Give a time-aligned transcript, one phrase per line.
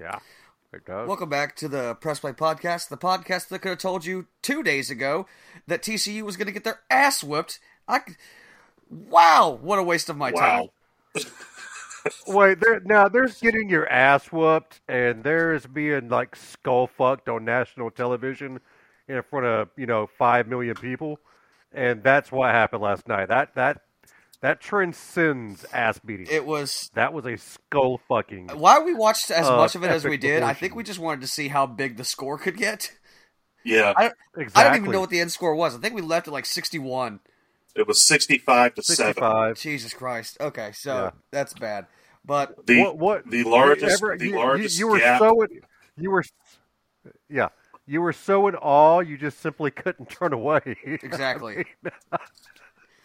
[0.00, 0.18] Yeah,
[0.72, 1.06] it does.
[1.06, 4.62] Welcome back to the Press Play Podcast, the podcast that could have told you two
[4.62, 5.26] days ago
[5.66, 7.60] that TCU was going to get their ass whooped.
[7.86, 8.00] I,
[8.90, 10.68] wow, what a waste of my time.
[12.26, 17.44] Wait, there, now there's getting your ass whooped, and there's being like skull fucked on
[17.44, 18.60] national television
[19.08, 21.18] in front of you know five million people,
[21.72, 23.28] and that's what happened last night.
[23.28, 23.82] That that
[24.42, 26.26] that transcends ass beating.
[26.30, 28.48] It was that was a skull fucking.
[28.48, 30.42] why we watched as Uh, much of it as we epic did.
[30.42, 32.92] I think we just wanted to see how big the score could get.
[33.64, 34.52] Yeah, I, Exactly.
[34.60, 35.74] I don't even know what the end score was.
[35.76, 37.20] I think we left at like sixty-one.
[37.76, 39.54] it was sixty-five to seven.
[39.54, 40.36] Jesus Christ.
[40.40, 41.10] Okay, so Yeah.
[41.30, 41.86] that's bad.
[42.24, 45.20] But The what, what the largest ever- the you, largest you, you were gap.
[45.20, 45.48] so in,
[45.96, 46.24] you were
[47.28, 47.48] yeah
[47.86, 51.64] you were so in awe you just simply couldn't turn away Exactly.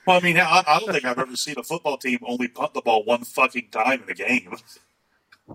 [0.08, 2.74] well, I mean, I, I don't think I've ever seen a football team only punt
[2.74, 4.54] the ball one fucking time in a game.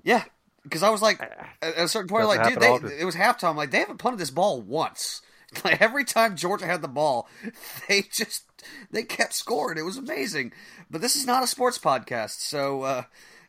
[0.04, 0.24] yeah,
[0.62, 1.20] because I was like,
[1.62, 2.92] at a certain point, Doesn't like, dude, they, often.
[3.00, 3.56] it was halftime.
[3.56, 5.22] Like, they haven't punted this ball once.
[5.64, 7.28] Like every time Georgia had the ball,
[7.88, 8.44] they just
[8.90, 9.76] they kept scoring.
[9.76, 10.50] It was amazing.
[10.90, 13.02] But this is not a sports podcast, so uh,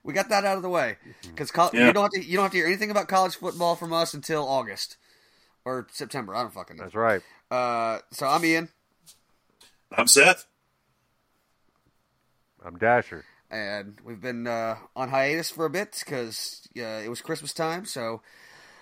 [0.04, 0.98] we got that out of the way.
[1.22, 1.88] Because Yeah.
[1.88, 4.14] you don't have to you don't have to hear anything about college football from us
[4.14, 4.98] until August
[5.64, 6.36] or September.
[6.36, 6.84] I don't fucking know.
[6.84, 8.68] that's right Uh, so I'm Ian,
[9.98, 10.46] I'm Seth.
[12.66, 17.22] I'm dasher and we've been uh, on hiatus for a bit because uh, it was
[17.22, 17.86] Christmas time.
[17.86, 18.24] So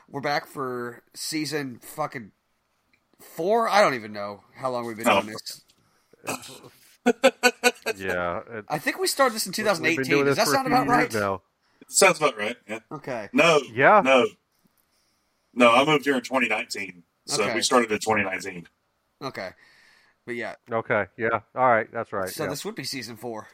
[0.09, 2.31] we're back for season fucking
[3.19, 3.67] four.
[3.67, 5.21] I don't even know how long we've been Oh.
[5.21, 5.61] doing this.
[7.97, 10.05] yeah it, I think we started this in 2018.
[10.09, 11.11] doing Does that sound about right?
[11.11, 11.41] years now.
[11.89, 12.55] Sounds about right.
[12.69, 12.79] Yeah.
[12.93, 13.27] Okay.
[13.33, 13.59] No.
[13.73, 14.01] Yeah.
[14.05, 14.25] No.
[15.53, 17.55] No, I moved here in 2019, so Okay.
[17.55, 18.67] we started in 2019.
[19.21, 19.49] Okay.
[20.25, 22.49] But yeah, okay yeah all right that's right so yeah.
[22.51, 23.47] this would be season four.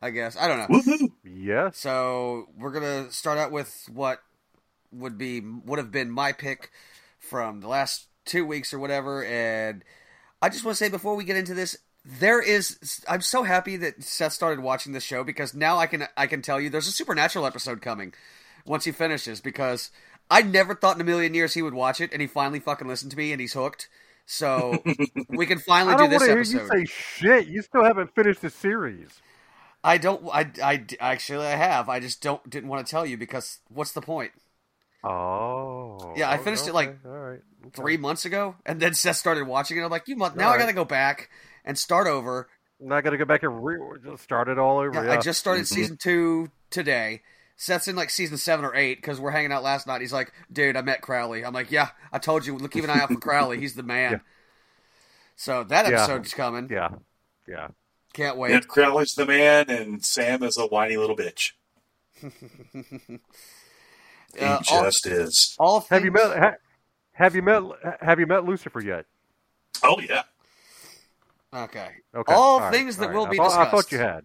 [0.00, 0.36] I guess.
[0.36, 0.78] I don't know.
[0.78, 1.12] Woohoo!
[1.24, 4.20] yes So we're gonna start out with what
[4.90, 6.70] would be would have been my pick
[7.18, 9.84] from the last two weeks or whatever, and
[10.40, 13.76] I just want to say before we get into this, there is I'm so happy
[13.76, 16.88] that Seth started watching this show because now I can I can tell you there's
[16.88, 18.12] a supernatural episode coming
[18.66, 19.90] once he finishes because
[20.30, 22.88] I never thought in a million years he would watch it, and he finally fucking
[22.88, 23.88] listened to me and he's hooked.
[24.32, 24.84] So
[25.36, 26.54] we can finally i do this episode.
[26.54, 29.20] you say shit you still haven't finished the series
[29.84, 30.24] I don't.
[30.32, 31.88] I, I actually I have.
[31.88, 34.30] I just don't didn't want to tell you because what's the point?
[35.04, 37.70] oh Yeah, I okay, finished it, like, right okay.
[37.74, 39.82] Three months ago, and then Seth started watching it.
[39.82, 41.30] I'm like, you must, now I got to go back
[41.64, 42.48] and start over.
[42.80, 45.16] I'm not gonna go back and re- just start it all over Yeah, yeah, I
[45.18, 45.68] just started Mhm.
[45.68, 47.22] season two today.
[47.62, 50.00] Seth's in like season seven or eight because we're hanging out last night.
[50.00, 51.44] He's like, dude, I met Crowley.
[51.44, 52.58] I'm like, yeah, I told you.
[52.58, 53.60] Look, keep an eye out for Crowley.
[53.60, 54.10] He's the man.
[54.12, 54.18] Yeah.
[55.36, 56.02] So that Yeah.
[56.02, 56.68] episode's coming.
[56.70, 56.88] yeah
[57.48, 57.68] yeah
[58.14, 58.50] Can't wait.
[58.50, 61.52] Yeah, Crowley's the man, and Sam is a whiny little bitch.
[64.34, 65.54] He Uh, all, just is.
[65.58, 66.52] all things, have you met ha,
[67.12, 67.62] have you met
[68.00, 69.06] have you met lucifer yet
[69.84, 70.22] Oh yeah.
[71.54, 71.90] Okay.
[72.14, 72.32] Okay.
[72.34, 73.32] All right, things that all will right.
[73.32, 74.24] be I thought, I thought you had.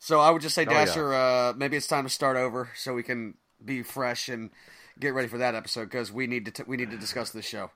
[0.00, 0.84] So I would just say, Oh, yeah.
[0.86, 3.34] Dasher, uh, maybe it's time to start over so we can
[3.64, 4.50] be fresh and
[4.98, 7.46] get ready for that episode because we need to t- we need to discuss this
[7.46, 7.70] show.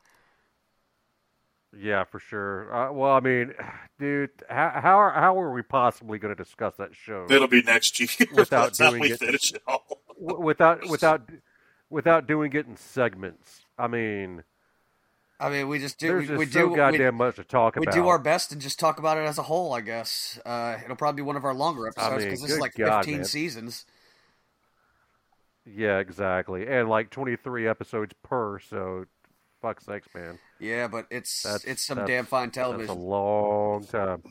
[1.76, 2.72] Yeah, for sure.
[2.74, 3.52] Uh, well, I mean,
[3.98, 7.62] dude, how how are, how are we possibly going to discuss that show It'll be
[7.62, 9.18] next year Without by the time doing we it.
[9.18, 10.02] finish it all.
[10.18, 11.28] Without without
[11.90, 13.62] without doing it in segments?
[13.78, 14.44] I mean,
[15.40, 17.74] I mean, we just do there's we, just we so do goddamn much to talk
[17.76, 19.72] we, we do our best and just talk about it as a whole.
[19.72, 22.60] I guess uh, it'll probably be one of our longer episodes mean, because this is
[22.60, 23.24] like God, fifteen man.
[23.24, 23.84] seasons.
[25.66, 28.58] Yeah, exactly, and like twenty three episodes per.
[28.60, 29.06] So,
[29.60, 32.86] fuck sakes, man, Yeah, but it's That's- it's some damn fine television.
[32.86, 34.22] that's a long time.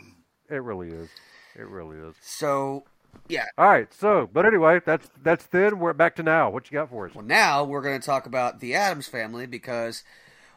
[0.50, 1.10] It really is.
[1.56, 2.16] It really is.
[2.22, 2.86] So
[3.28, 3.94] yeah, All right.
[3.94, 5.80] So, but anyway, that's that's then.
[5.80, 6.50] We're back to now.
[6.50, 7.16] What you got for us?
[7.16, 10.04] Well, now we're going to talk about the Addams family because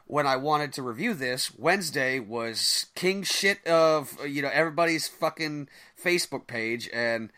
[0.06, 5.69] when I wanted to review this, Wednesday was king shit of you know everybody's fucking
[6.03, 7.31] Facebook page, and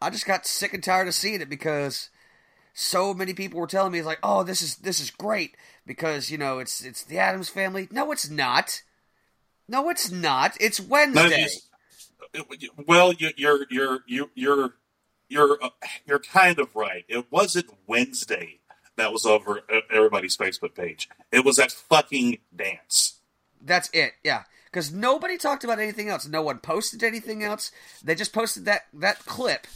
[0.00, 2.10] I just got sick and tired of seeing it because
[2.74, 5.56] so many people were telling me it's like, oh, this is this is great
[5.86, 7.88] because you know it's it's the Addams family.
[7.90, 8.82] No, it's not.
[9.68, 10.56] No, it's not.
[10.60, 11.46] It's No, Wednesday.
[12.58, 14.74] you- well, you, you're you're you, you're
[15.28, 15.70] you're uh,
[16.06, 17.04] you're kind of right.
[17.08, 18.59] It wasn't Wednesday
[19.00, 21.08] that was over uh, everybody's Facebook page.
[21.32, 23.20] It was that fucking dance.
[23.60, 24.12] That's it.
[24.22, 26.26] Yeah, because nobody talked about anything else.
[26.26, 27.72] No one posted anything else.
[28.04, 29.66] They just posted that that clip.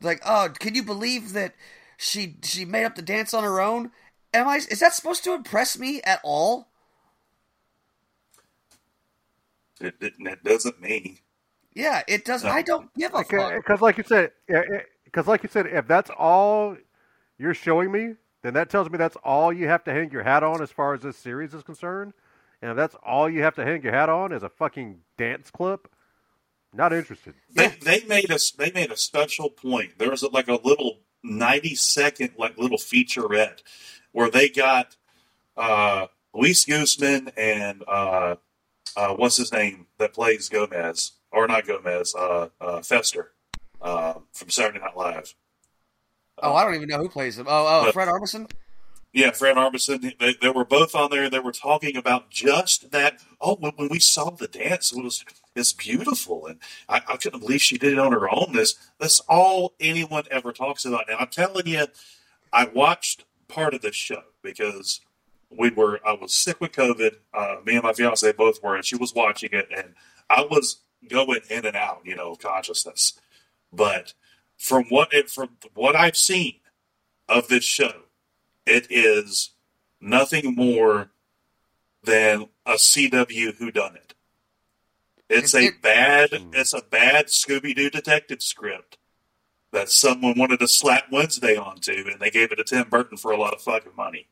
[0.00, 1.54] Like, oh, can you believe that
[1.96, 3.90] she she made up the dance on her own?
[4.34, 4.56] Am I?
[4.56, 6.68] Is that supposed to impress me at all?
[9.80, 11.20] It, it, it doesn't me.
[11.74, 12.44] Yeah, it does.
[12.44, 13.54] I don't give a fuck.
[13.56, 14.32] Because, like you said,
[15.04, 16.76] because like you said, if that's all
[17.38, 20.42] you're showing me, then that tells me that's all you have to hang your hat
[20.42, 22.12] on as far as this series is concerned.
[22.60, 25.50] And if that's all you have to hang your hat on is a fucking dance
[25.50, 25.88] clip,
[26.72, 27.34] not interested.
[27.52, 29.98] They, they made a they made a special point.
[29.98, 33.62] There was like a little ninety second like little featurette
[34.12, 34.96] where they got
[35.56, 38.36] uh, Luis Guzman and uh,
[38.96, 43.32] uh, what's his name that plays Gomez or not Gomez, uh, uh, Fester
[43.80, 45.34] uh, from Saturday Night Live.
[46.38, 47.46] Oh, I don't even know who plays him.
[47.48, 48.50] Oh, oh, Fred Armisen.
[49.12, 50.18] Yeah, Fred Armisen.
[50.18, 51.28] They, they were both on there.
[51.28, 53.20] They were talking about just that.
[53.40, 55.24] Oh, when, when we saw the dance, it was
[55.54, 56.58] it's beautiful, and
[56.88, 58.52] I, I couldn't believe she did it on her own.
[58.54, 61.10] This that's all anyone ever talks about.
[61.10, 61.86] And I'm telling you,
[62.52, 65.02] I watched part of this show because
[65.50, 66.00] we were.
[66.06, 67.16] I was sick with COVID.
[67.34, 69.94] Uh, me and my fiance both were, and she was watching it, and
[70.30, 73.20] I was going in and out, you know, of consciousness.
[73.70, 74.14] But
[74.62, 76.60] from what it, from what I've seen
[77.28, 78.02] of this show,
[78.64, 79.50] it is
[80.00, 81.10] nothing more
[82.04, 84.12] than a CW whodunit.
[85.28, 86.50] It's It- It's a bad, hmm.
[86.54, 88.98] it's a bad Scooby Doo detective script
[89.72, 93.32] that someone wanted to slap Wednesday onto, and they gave it to Tim Burton for
[93.32, 94.28] a lot of fucking money.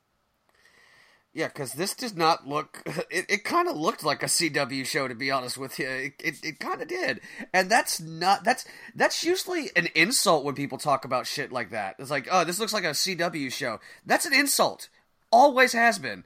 [1.32, 2.82] Yeah, because this does not look.
[3.10, 5.88] It, it kind of looked like a CW show, to be honest with you.
[5.88, 7.20] It, it, it kind of did,
[7.52, 8.44] and that's not.
[8.44, 11.96] That's that's usually an insult when people talk about shit like that.
[11.98, 13.80] It's like, oh, this looks like a CW show.
[14.06, 14.88] That's an insult.
[15.32, 16.24] Always has been,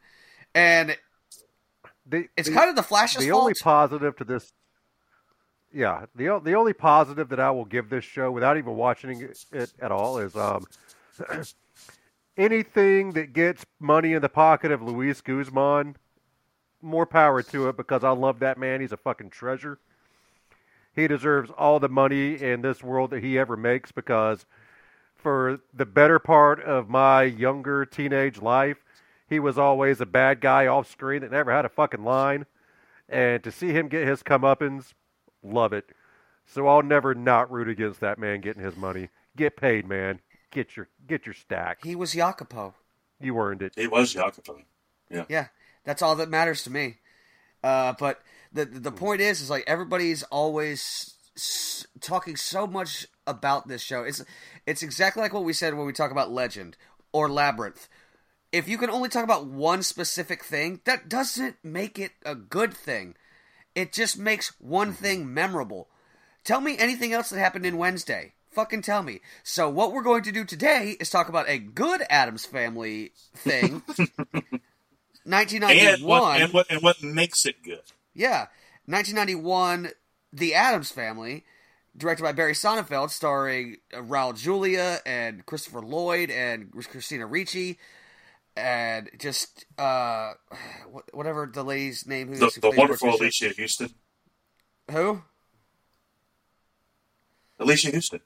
[0.55, 0.97] and
[2.07, 3.43] The, it's the- kind of the Flash's the fault.
[3.43, 4.53] only positive to this
[5.73, 9.45] yeah the the only positive that I will give this show without even watching it,
[9.53, 10.65] it at all is um
[12.37, 15.97] anything that gets money in the pocket of Luis Guzman
[16.83, 19.79] more power to it because I love that man he's a fucking treasure
[20.95, 24.47] he deserves all the money in this world that he ever makes because
[25.15, 28.85] for the better part of my younger teenage life
[29.29, 32.45] he was always a bad guy off screen that never had a fucking line
[33.09, 34.93] and to see him get his comeuppance,
[35.43, 35.91] love it.
[36.47, 39.09] So I'll never not root against that man getting his money.
[39.37, 40.21] Get paid, man.
[40.55, 41.85] Get your get your stack.
[41.85, 42.75] he was Jacopo.
[43.21, 43.75] You earned it.
[43.77, 44.61] It was Jacopo.
[45.11, 45.47] Yeah, Yeah.
[45.85, 46.99] that's all that matters to me.
[47.63, 48.23] Uh, but
[48.53, 48.97] the the hmm.
[48.97, 54.05] point is, is like everybody's always s- talking so much about this show.
[54.05, 54.25] It's
[54.67, 56.77] it's exactly like what we said when we talk about Legend
[57.13, 57.89] or Labyrinth.
[58.53, 62.73] If you can only talk about one specific thing, that doesn't make it a good
[62.73, 63.17] thing.
[63.75, 65.03] It just makes one mm-hmm.
[65.03, 65.89] thing memorable.
[66.45, 67.81] Tell me anything else that happened in mm-hmm.
[67.81, 68.35] Wednesday.
[68.55, 69.21] Fucking tell me.
[69.43, 73.83] So what we're going to do today is talk about a good Addams Family thing.
[75.27, 76.07] And 1991.
[76.07, 77.81] what, and what and what makes it good?
[78.13, 78.49] Yeah,
[78.85, 79.91] 1991,
[80.35, 81.45] The Addams Family,
[81.97, 87.79] directed by Barry Sonnenfeld, starring uh, Raul Julia and Christopher Lloyd and Christina Ricci,
[88.55, 90.35] and just uh,
[91.13, 93.95] whatever the lady's name who's The, the wonderful Alicia Huston.
[94.91, 95.23] Who?
[97.59, 98.21] Alicia Huston.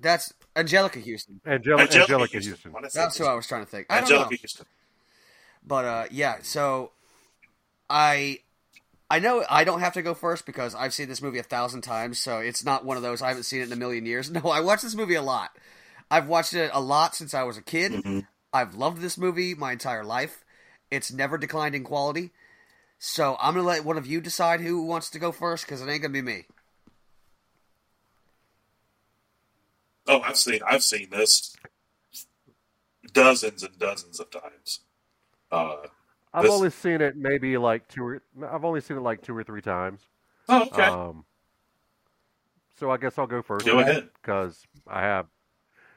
[0.00, 1.40] That's Anjelica Huston.
[1.46, 2.72] Anjelica, Anjelica Huston.
[2.72, 3.86] Why did I say That's who I was trying to think.
[3.90, 4.36] I don't Anjelica know.
[4.40, 4.66] Huston.
[5.66, 6.92] But uh, yeah, so
[7.88, 8.38] I
[9.10, 11.82] I know I don't have to go first because I've seen this movie a thousand
[11.82, 14.30] times, so it's not one of those I haven't seen it in a million years.
[14.30, 15.50] No, I watched this movie a lot.
[16.10, 17.92] I've watched it a lot since I was a kid.
[17.92, 18.26] Mhm.
[18.52, 20.44] I've loved this movie my entire life.
[20.90, 22.30] It's never declined in quality.
[22.98, 25.88] So I'm gonna let one of you decide who wants to go first because it
[25.88, 26.46] ain't gonna be me.
[30.10, 31.56] Oh, I've seen I've seen this
[33.12, 34.80] dozens and dozens of times.
[35.50, 35.76] Uh,
[36.34, 39.36] I've This- only seen it maybe like two or I've only seen it like two
[39.36, 40.06] or three times.
[40.48, 40.82] oh, okay.
[40.82, 41.24] Um,
[42.78, 43.66] so I guess I'll go first.
[43.66, 44.10] Go ahead.
[44.20, 45.26] because I have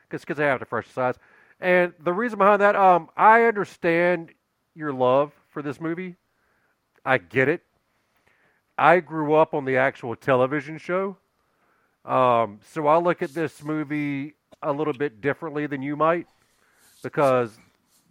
[0.10, 1.16] because I have the fresh size.
[1.60, 4.32] And the reason behind that, um, I understand
[4.76, 6.18] your love for this movie.
[7.06, 7.64] I get it.
[8.78, 11.18] I grew up on the actual television show,
[12.06, 16.28] um, so I look at this movie a little bit differently than you might,
[17.02, 17.58] because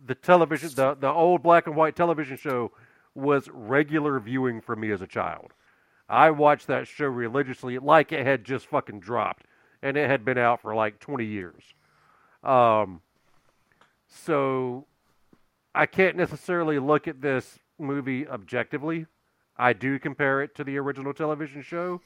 [0.04, 2.72] the television, the the old black and white television show,
[3.14, 5.52] was regular viewing for me as a child.
[6.08, 9.46] I watched that show religiously, like it had just fucking dropped,
[9.82, 11.62] and it had been out for like 20 years.
[12.42, 13.00] Um,
[14.08, 14.87] so
[15.75, 19.06] I can't necessarily look at this movie objectively.
[19.56, 22.00] I do compare it to the original television show,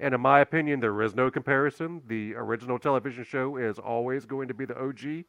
[0.00, 2.02] and in my opinion, there is no comparison.
[2.06, 5.24] The original television show is always going to be the OG.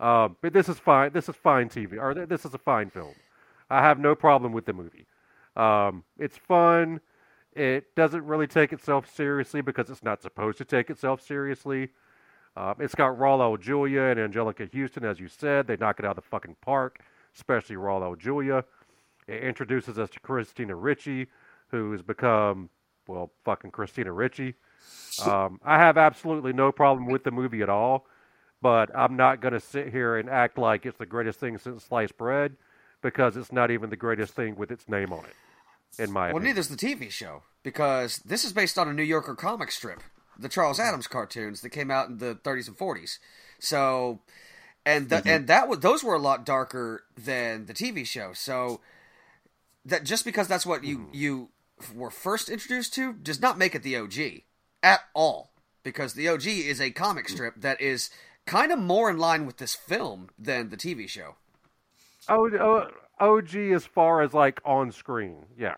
[0.00, 1.12] Um, but this is fine.
[1.12, 3.14] This is fine TV, or th- this is a fine film.
[3.68, 5.06] I have no problem with the movie.
[5.56, 7.00] Um, it's fun.
[7.54, 11.90] It doesn't really take itself seriously because it's not supposed to take itself seriously.
[12.56, 15.66] Uh, it's got Raul Julia and Anjelica Huston, as you said.
[15.66, 17.00] They knock it out of the fucking park,
[17.34, 18.64] especially Raul Julia.
[19.26, 21.26] It introduces us to Christina Ricci,
[21.68, 22.68] who has become,
[23.06, 24.54] well, fucking Christina Ricci.
[25.24, 28.06] Um, I have absolutely no problem with the movie at all,
[28.60, 31.84] but I'm not going to sit here and act like it's the greatest thing since
[31.84, 32.56] sliced bread
[33.00, 36.38] because it's not even the greatest thing with its name on it, in my Well,
[36.38, 36.56] opinion.
[36.56, 40.00] neither's the TV show because this is based on a New Yorker comic strip,
[40.38, 40.84] the Charles hmm.
[40.84, 43.18] Addams cartoons that came out in the 30s and 40s.
[43.60, 44.20] So,
[44.84, 45.28] and the, mm-hmm.
[45.28, 48.32] and that was those were a lot darker than the TV show.
[48.32, 48.80] So
[49.84, 51.10] that just because that's what you hmm.
[51.12, 51.48] you
[51.94, 54.42] were first introduced to does not make it the OG
[54.82, 55.50] at all.
[55.82, 58.08] Because the OG is a comic strip that is
[58.46, 61.34] kind of more in line with this film than the TV show.
[62.28, 65.74] O- O- OG as far as like on screen, yeah.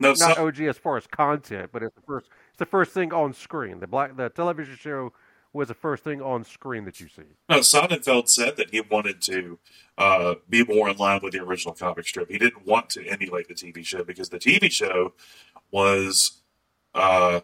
[0.00, 2.26] No, Not so, OG as far as content, but it's the first.
[2.50, 3.80] It's the first thing on screen.
[3.80, 5.12] The black the television show
[5.52, 7.22] was the first thing on screen that you see.
[7.48, 7.58] no.
[7.60, 9.58] Sonnenfeld said that he wanted to
[9.96, 12.30] uh, be more in line with the original comic strip.
[12.30, 15.14] He didn't want to emulate the TV show because the TV show
[15.70, 16.42] was,
[16.94, 17.40] uh,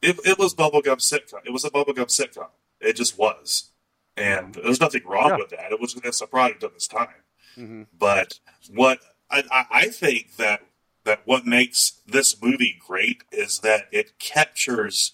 [0.00, 1.40] it, it was bubblegum sitcom.
[1.44, 2.48] It was a bubblegum sitcom.
[2.80, 3.70] It just was,
[4.16, 5.36] and there's nothing wrong Yeah.
[5.36, 5.70] with that.
[5.72, 7.08] It was it's a product of its time.
[7.56, 7.82] Mm-hmm.
[7.96, 8.40] But
[8.74, 9.00] what
[9.30, 10.62] I, I, I think that
[11.04, 15.12] that what makes this movie great is that it captures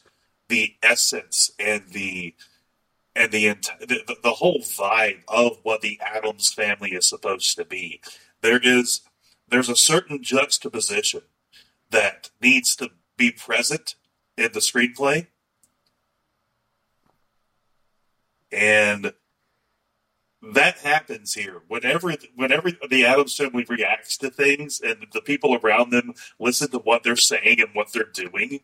[0.48, 2.34] the essence and the
[3.14, 8.00] and the, the the- whole vibe of what the Addams family is supposed to be.
[8.42, 9.00] There is
[9.48, 11.22] there's a certain juxtaposition
[11.90, 13.96] that needs to be present
[14.36, 15.26] in the screenplay,
[18.52, 19.12] and
[20.40, 21.62] that happens here.
[21.66, 26.78] Whenever whenever the Addams family reacts to things and the people around them listen to
[26.78, 28.60] what they're saying and what they're doing,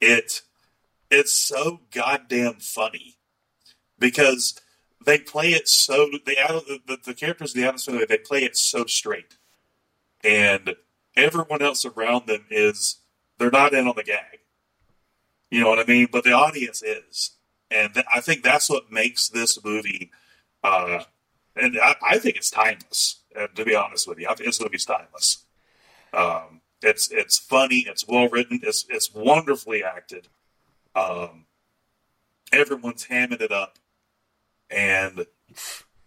[0.00, 0.42] it
[1.14, 3.16] it's so goddamn funny
[3.98, 4.60] because
[5.04, 8.84] they play it so the the, the characters of the family they play it so
[8.86, 9.36] straight,
[10.22, 10.74] and
[11.16, 13.00] everyone else around them is
[13.38, 14.40] they're not in on the gag.
[15.50, 16.08] You know what I mean?
[16.10, 17.32] But the audience is,
[17.70, 20.10] and th- I think that's what makes this movie.
[20.62, 21.04] Uh,
[21.54, 23.20] and I, I think it's timeless.
[23.38, 25.44] Uh, to be honest with you, I think this movie's timeless.
[26.12, 27.84] Um, it's it's funny.
[27.86, 28.60] It's well written.
[28.62, 30.28] It's it's wonderfully acted.
[30.94, 31.46] Um,
[32.52, 33.78] everyone's hamming it up,
[34.70, 35.26] and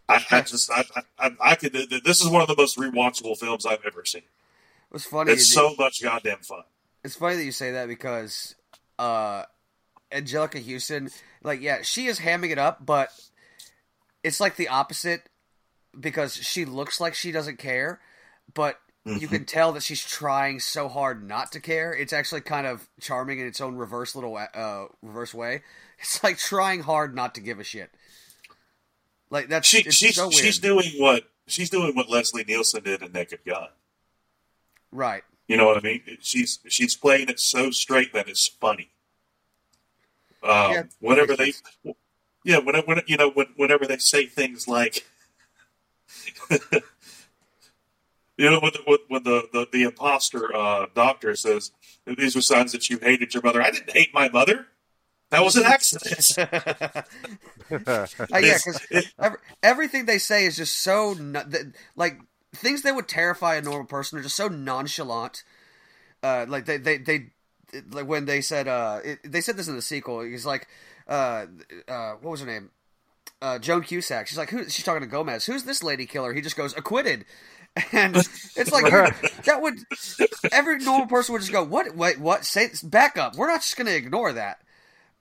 [0.10, 0.84] I, I just I,
[1.20, 1.74] I I could.
[1.74, 4.24] This is one of the most rewatchable films I've ever seen.
[4.90, 6.64] What's funny It's so much goddamn fun.
[7.04, 8.56] it's funny that you say that because
[8.98, 9.44] uh
[10.12, 11.10] Anjelica Huston,
[11.44, 13.10] like yeah, she is hamming it up, but
[14.24, 15.28] it's like the opposite
[16.00, 18.00] because she looks like she doesn't care,
[18.54, 21.94] but you can tell that she's trying so hard not to care.
[21.94, 25.62] It's actually kind of charming in its own reverse little uh reverse way.
[26.00, 27.90] It's like trying hard not to give a shit.
[29.32, 33.12] Like that's She she's so she's doing what she's doing what Leslie Nielsen did in
[33.12, 33.70] Naked Gun.
[34.92, 35.24] right.
[35.48, 36.02] You know what I mean?
[36.22, 38.90] She's she's playing it so straight that it's funny.
[40.44, 41.54] Um, Yeah, whenever they,
[42.44, 45.06] yeah, whenever when, you know when, whenever they say things like,
[48.38, 51.72] you know, when the, when- when the the, the imposter uh, doctor says
[52.06, 53.62] these are signs that you hated your mother.
[53.62, 54.68] I didn't hate my mother.
[55.32, 56.38] That was an accident.
[57.86, 58.08] Uh,
[58.40, 58.82] yeah, because
[59.20, 61.16] every, everything they say is just so
[61.96, 62.20] like
[62.56, 65.44] things that would terrify a normal person are just so nonchalant.
[66.24, 67.26] Uh, like they they they
[67.92, 70.22] like when they said uh it, they said this in the sequel.
[70.22, 70.68] He's like
[71.08, 71.46] uh
[71.88, 72.72] uh what was her name
[73.42, 74.28] uh Joan Cusack.
[74.28, 75.46] She's like who she's talking to Gomez.
[75.46, 76.34] Who's this lady killer?
[76.34, 77.26] He just goes acquitted.
[77.92, 78.92] And it's like
[79.44, 79.80] that would
[80.52, 82.46] every normal person would just go what wait what?
[82.46, 83.36] Say back up.
[83.36, 84.62] We're not just going to ignore that.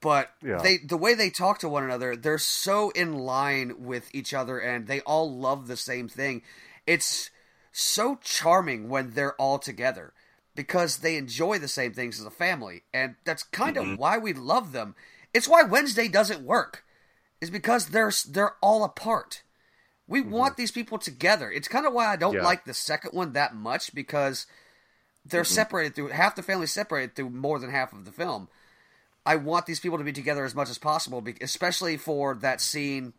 [0.00, 0.58] But Yeah.
[0.58, 4.58] they the way they talk to one another they're so in line with each other
[4.58, 6.42] and they all love the same thing.
[6.86, 7.30] It's
[7.72, 10.12] so charming when they're all together
[10.54, 12.84] because they enjoy the same things as a family.
[12.94, 13.96] And that's kind of mm-hmm.
[13.96, 14.94] why we love them.
[15.34, 16.84] It's why wednesday doesn't work
[17.40, 19.42] is because they're they're all apart
[20.08, 22.42] we want these people together it's kind of why i don't Yeah.
[22.44, 24.46] like the second one that much because
[25.24, 28.48] they're separated through half the family separated through more than half of the film
[29.28, 33.12] I want these people to be together as much as possible, especially for that scene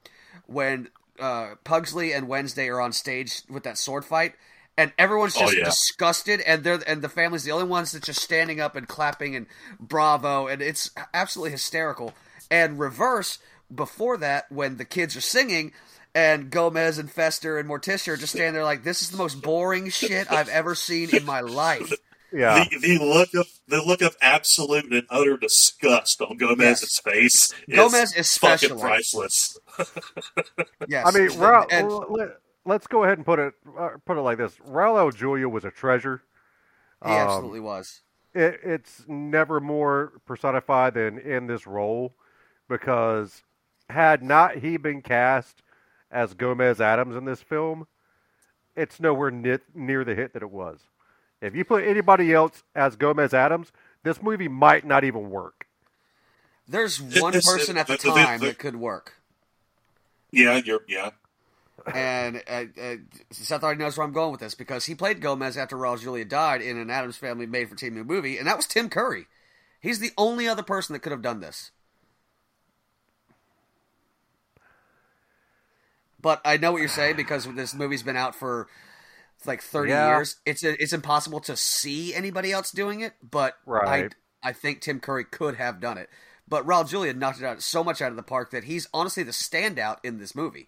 [0.46, 0.88] when
[1.20, 4.34] uh, Pugsley and Wednesday are on stage with that sword fight,
[4.78, 5.66] and everyone's Oh, just yeah.
[5.66, 9.36] disgusted, and they're and the family's the only ones that's just standing up and clapping
[9.36, 9.48] and
[9.82, 12.14] bravo, and it's absolutely hysterical.
[12.50, 13.40] And reverse
[13.76, 15.74] before that, when the kids are singing.
[16.18, 19.40] And Gomez and Fester and Morticia are just standing there like, this is the most
[19.44, 21.92] boring shit I've ever seen in my life.
[22.34, 22.66] Yeah.
[22.70, 28.12] The, the look of the look of absolute and utter disgust on Gomez's face Gomez
[28.12, 28.68] is especially.
[28.68, 29.58] fucking priceless.
[30.90, 31.90] Yes, I mean, And- Ra- and-
[32.66, 35.64] let, us go ahead and put it uh, put it like this: Raul Julia was
[35.64, 36.22] a treasure.
[37.02, 38.02] he Um, absolutely was.
[38.34, 42.14] it, it's never more personified than in this role
[42.68, 43.42] because
[43.90, 45.64] had not he been cast
[46.18, 47.86] as Gomez Addams in this film,
[48.76, 50.80] it's nowhere near, near the hit that it was.
[51.42, 53.72] If you put anybody else as Gomez Addams,
[54.02, 55.68] this movie might not even work.
[56.68, 59.14] There's one it's- person at the it- the- time the- that could work,
[60.32, 61.12] Yeah, you're yeah.
[61.94, 62.96] and uh, uh,
[63.32, 66.26] Seth already knows where I'm going with this because he played Gomez after Raul Julia
[66.26, 69.28] died in an Addams Family made for TV movie, and that was Tim Curry.
[69.80, 71.70] He's the only other person that could have done this.
[76.28, 78.68] But I know what you're saying because this movie's been out for
[79.46, 80.08] like 30 Yeah.
[80.10, 80.36] years.
[80.46, 84.12] It's it's impossible to see anybody else doing it, but Right.
[84.44, 86.10] I I think Tim Curry could have done it.
[86.46, 89.24] But Raul Julia knocked it out so much out of the park that he's honestly
[89.24, 90.68] the standout in this movie.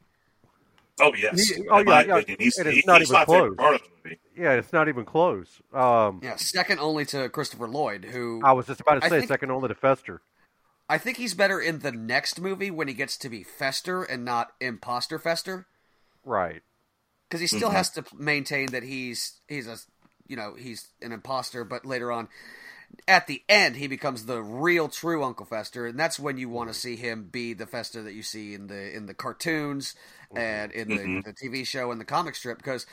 [1.02, 1.50] Oh yes.
[1.50, 2.22] He- oh, yeah, yeah.
[2.40, 3.56] he's, And it's he- not he's even my close.
[3.58, 4.20] part of the movie.
[4.38, 5.62] Yeah, it's not even close.
[5.74, 9.28] Um, Yeah, second only to Christopher Lloyd, who I was just about to say think-
[9.28, 10.22] second only to Fester.
[10.90, 14.26] I think he's better in the next movie when he gets to be Fester and
[14.26, 15.68] not Imposter Fester,
[16.26, 16.64] Right.
[17.28, 17.78] because he still mm-hmm.
[17.78, 19.78] has to maintain that he's he's a
[20.28, 22.28] you know he's an imposter, but later on.
[23.08, 26.70] At the end, he becomes the real, true Uncle Fester, and that's when you want
[26.70, 26.80] to mm-hmm.
[26.80, 29.94] see him be the Fester that you see in the in the cartoons
[30.36, 31.20] and in the, mm-hmm.
[31.22, 32.58] the TV show and the comic strip.
[32.58, 32.88] Because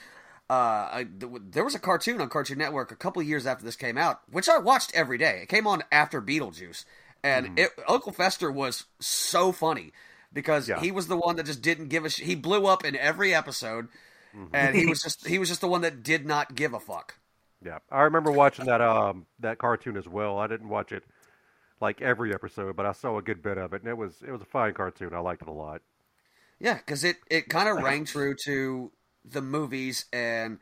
[0.48, 3.98] uh, I, there was a cartoon on Cartoon Network a couple years after this came
[3.98, 5.40] out, which I watched every day.
[5.42, 6.84] It came on after Beetlejuice,
[7.26, 9.92] and it, Uncle Fester was so funny
[10.33, 10.80] because Yeah.
[10.80, 13.35] he was the one that just didn't give a sh- he blew up in every
[13.35, 13.88] episode,
[14.52, 17.18] and he was just he was just the one that did not give a fuck.
[17.64, 20.38] Yeah, I remember watching that um that cartoon as well.
[20.38, 21.04] I didn't watch it
[21.80, 24.30] like every episode, but I saw a good bit of it, and it was it
[24.30, 25.14] was a fine cartoon.
[25.14, 25.83] I liked it a lot.
[26.59, 28.92] Yeah, because it, it kind of rang true to
[29.25, 30.59] the movies and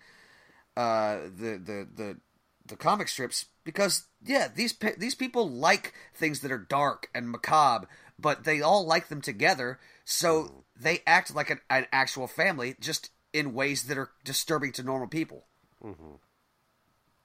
[0.77, 2.17] uh, the, the the
[2.67, 7.89] the comic strips because yeah these these people like things that are dark and macabre,
[8.19, 13.11] but they all like them together, so they act like an, an actual family, just
[13.33, 15.47] in ways that are disturbing to normal people.
[15.85, 16.15] Mm-hmm.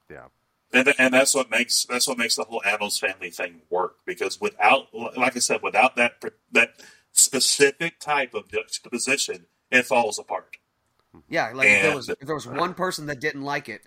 [0.10, 0.26] Yeah,
[0.74, 4.42] And, and that's what makes that's what makes the whole Addams family thing work because
[4.42, 6.74] without like I said without that that
[7.12, 10.58] specific type of juxtaposition it falls apart.
[11.28, 13.82] Yeah, like if there was if there was one person that didn't like it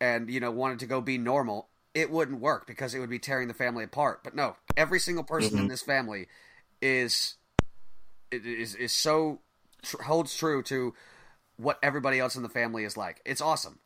[0.00, 3.18] and you know wanted to go be normal, it wouldn't work because it would be
[3.18, 4.22] tearing the family apart.
[4.22, 5.68] But no, every single person in mm-hmm.
[5.68, 6.28] this family
[6.82, 7.34] is
[8.30, 9.40] it is is so
[9.82, 10.94] tr- holds true to
[11.56, 13.20] what everybody else in the family is like.
[13.24, 13.78] It's awesome.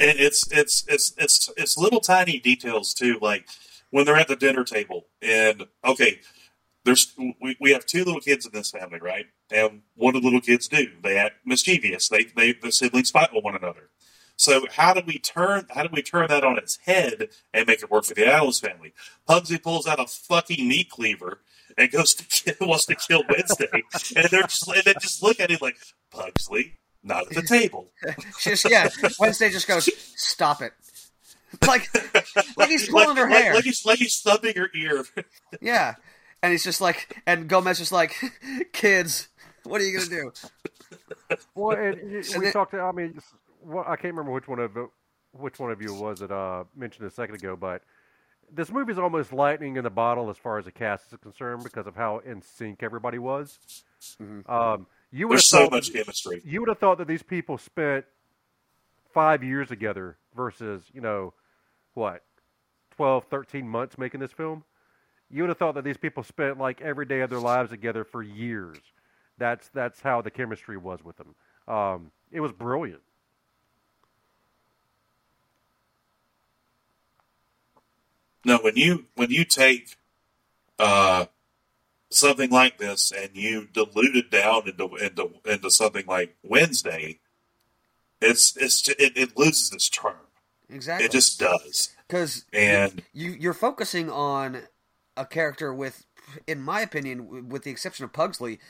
[0.00, 3.48] And it's it's it's it's it's little tiny details too, like
[3.90, 6.20] when they're at the dinner table and okay,
[6.84, 9.26] there's we, we have two little kids in this family, right?
[9.50, 10.86] And what do little kids do?
[11.02, 12.08] They act mischievous.
[12.08, 13.90] They they the siblings fight with one another.
[14.38, 17.82] So how do we turn how do we turn that on its head and make
[17.82, 18.94] it work for the Addams family?
[19.26, 21.40] Pugsley pulls out a fucking meat cleaver
[21.76, 23.68] and goes to kill, wants to kill Wednesday,
[24.16, 25.76] and they're just and they just look at him like
[26.12, 27.90] Pugsley, not at the table.
[28.40, 28.88] Just yeah,
[29.20, 30.72] Wednesday just goes, "Stop it."
[31.66, 31.88] Like
[32.58, 33.54] like he's pulling her like, hair.
[33.54, 35.04] Like he's like he's thumbing her ear.
[35.62, 35.94] Yeah.
[36.42, 38.14] And he's just like and Gomez just like,
[38.72, 39.28] "Kids,
[39.64, 40.14] what are you going to
[41.30, 42.72] do?" well, and, And we then- talked.
[42.72, 44.90] To, I mean, s- well, I can't remember which one of the-
[45.32, 47.82] which one of you was that uh, mentioned a second ago, but
[48.50, 51.62] this movie is almost lightning in the bottle as far as the cast is concerned
[51.62, 53.58] because of how in sync everybody was.
[54.20, 54.48] Mhm.
[54.48, 56.40] Um, you would have There's so thought- much chemistry.
[56.44, 58.06] you would have thought that these people spent
[59.12, 61.34] five years together versus, you know,
[61.94, 62.24] what,
[62.92, 64.64] 12, 13 months making this film?
[65.30, 68.02] You would have thought that these people spent like every day of their lives together
[68.04, 68.78] for years.
[69.36, 71.34] That's that's how the chemistry was with them.
[71.68, 73.02] Um, it was brilliant.
[78.48, 79.96] No, when you when you take
[80.78, 81.26] uh,
[82.08, 87.18] something like this and you dilute it down into into, into something like Wednesday,
[88.22, 90.16] it's it's it, it loses its charm.
[90.70, 91.04] Exactly.
[91.04, 91.94] It just does.
[92.08, 94.62] cuz And you you're focusing on
[95.14, 96.06] a character with
[96.46, 98.60] in my opinion with the exception of Pugsley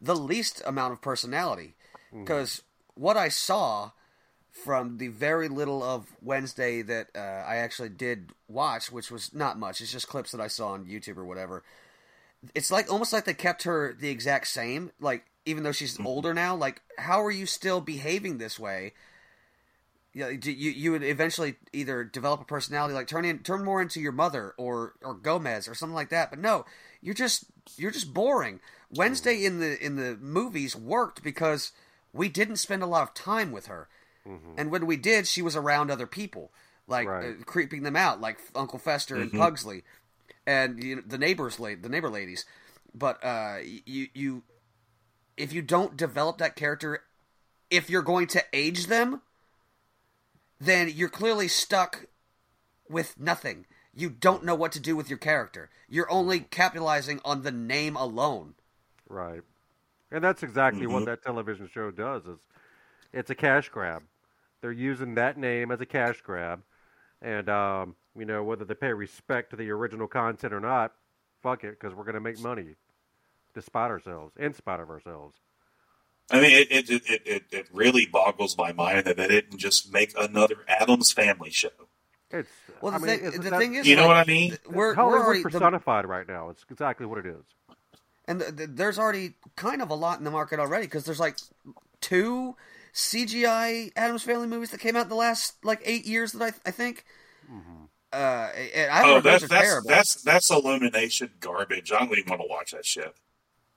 [0.00, 1.74] the least amount of personality
[2.10, 2.62] because
[2.94, 3.90] what I saw
[4.64, 9.58] from the very little of Wednesday that uh, I actually did watch which was not
[9.58, 9.80] much.
[9.80, 11.62] It's just clips that I saw on YouTube or whatever.
[12.54, 16.32] It's like almost like they kept her the exact same like even though she's older
[16.32, 18.92] now like how are you still behaving this way?
[20.14, 24.00] Yeah, you you would eventually either develop a personality like turn in turn more into
[24.00, 26.30] your mother or or Gomez or something like that.
[26.30, 26.64] But no,
[27.02, 27.44] you're just
[27.76, 28.60] you're just boring.
[28.90, 31.72] Wednesday in the in the movies worked because
[32.14, 33.88] we didn't spend a lot of time with her,
[34.26, 34.52] Mm-hmm.
[34.58, 36.50] and when we did, she was around other people,
[36.88, 37.36] like Right.
[37.40, 39.84] uh, creeping them out, like Uncle Fester and Pugsley,
[40.46, 42.44] and you know, the neighbors, la- the neighbor ladies.
[42.94, 44.42] But uh, you you
[45.36, 47.02] if you don't develop that character,
[47.70, 49.20] if you're going to age them,
[50.60, 52.06] then you're clearly stuck
[52.88, 53.66] with nothing.
[53.94, 55.70] You don't know what to do with your character.
[55.88, 58.54] You're only capitalizing on the name alone.
[59.08, 59.42] Right.
[60.10, 61.06] And that's exactly what Mhm.
[61.06, 62.38] that television show does is
[63.12, 64.02] it's a cash grab.
[64.60, 66.62] They're using that name as a cash grab.
[67.22, 70.92] And um, you know, whether they pay respect to the original content or not,
[71.42, 72.74] fuck it, because we're gonna make money
[73.54, 75.36] despite ourselves, in spite of ourselves.
[76.30, 79.92] I mean, it it, it, it it really boggles my mind that they didn't just
[79.92, 81.68] make another Addams Family show.
[82.30, 84.24] It's Well, the I mean, thing, the that's- thing is, You know like, what I
[84.24, 84.48] mean?
[84.50, 86.48] th- We're, we're Hollywood already the, personified right now.
[86.50, 87.44] It's exactly what it is.
[88.26, 91.20] and th th there's already kind of a lot in the market already because there's
[91.20, 91.36] like
[92.00, 92.56] two
[92.96, 96.68] CGI Addams Family movies that came out in the last like eight years that I,
[96.68, 97.04] I think.
[98.12, 99.88] Uh, and I Oh, heard that's those are that's terrible.
[99.88, 101.92] that's that's illumination garbage.
[101.92, 103.14] I don't even want to watch that shit.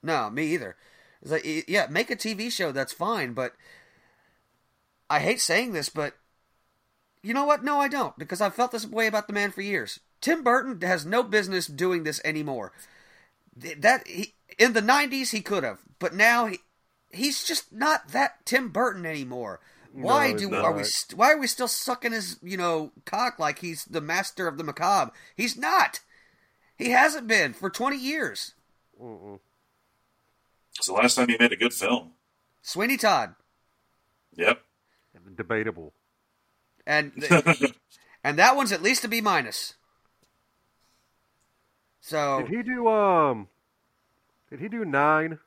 [0.01, 0.75] No, me either.
[1.21, 2.71] It's like, yeah, make a TV show.
[2.71, 3.53] That's fine, but
[5.09, 6.15] I hate saying this, but
[7.21, 7.63] you know what?
[7.63, 9.99] No, I don't, because I've felt this way about the man for years.
[10.21, 12.71] Tim Burton has no business doing this anymore.
[13.55, 16.59] That he, in the '90s he could have, but now he
[17.11, 19.59] he's just not that Tim Burton anymore.
[19.91, 20.65] Why No, do not.
[20.65, 24.01] are we st- why are we still sucking his you know cock like he's the
[24.01, 25.11] master of the macabre?
[25.35, 25.99] He's not.
[26.77, 28.53] He hasn't been for 20 years.
[29.01, 29.39] Mm-mm.
[30.77, 32.11] It's the last time he made a good film.
[32.61, 33.35] Sweeney Todd.
[34.35, 34.61] Yep.
[35.35, 35.93] Debatable.
[36.85, 37.11] and
[38.23, 39.73] and that one's at least a B minus.
[42.01, 43.47] So Did he do um?
[44.49, 45.39] Did he do nine?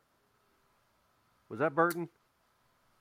[1.52, 2.08] Was that Burton?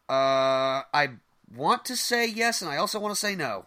[0.10, 1.12] uh, I
[1.56, 3.66] want to say yes, and I also want to say no.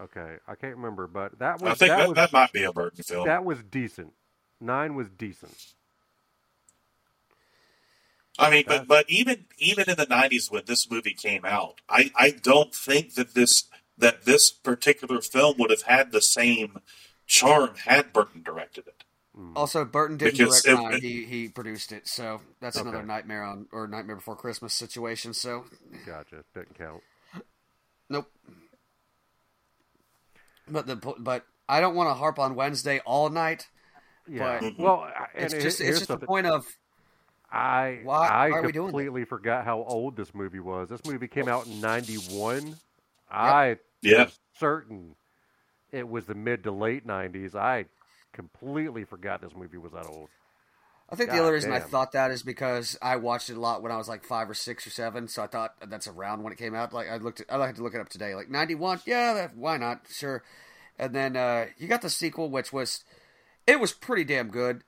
[0.00, 2.64] Okay, I can't remember, but that was I think that, that, was that might be
[2.64, 3.28] a Burton film.
[3.28, 4.12] that was decent.
[4.60, 5.54] Nine was decent.
[8.36, 12.10] I mean, but but even even in the '90s when this movie came out, I
[12.16, 16.80] I don't think that this that this particular film would have had the same
[17.28, 19.04] charm had Burton directed it.
[19.40, 19.56] Hmm.
[19.56, 22.06] Also, Burton didn't Because direct it- Nine; it- he he produced it.
[22.06, 22.86] So that's Okay.
[22.86, 25.32] another Nightmare on or Nightmare Before Christmas situation.
[25.32, 25.64] So
[26.04, 26.44] Gotcha.
[26.54, 27.02] Didn't count.
[28.10, 28.30] nope.
[30.68, 33.68] But the but I don't want to harp on Wednesday all night.
[34.28, 34.58] Yeah.
[34.60, 36.66] But- well, It's just here's it's just the point of
[37.50, 40.88] I Why- I why are doing completely forgot how old this movie was.
[40.90, 42.76] This movie came out in '91.
[43.30, 44.28] I Yeah.
[44.58, 45.16] certain
[45.90, 47.54] it was the mid to late '90s.
[47.56, 47.86] I
[48.32, 50.28] completely forgot this movie was that old.
[51.12, 53.82] I think the only reason I thought that is because I watched it a lot
[53.82, 56.52] when I was like five or six or seven, so I thought that's around when
[56.52, 56.92] it came out.
[56.92, 58.36] Like I looked, at, I had to look it up today.
[58.36, 60.02] Like ninety one, yeah, that, why not?
[60.08, 60.44] Sure.
[60.98, 63.02] And then uh, you got the sequel, which was
[63.66, 64.84] it was pretty damn good,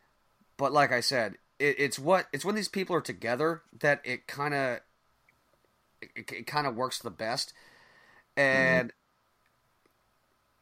[0.57, 4.29] but like I said, it, it's what it's when these people are together that it
[4.29, 4.79] kind of
[6.01, 7.53] it, it kind of works the best,
[8.37, 8.93] and.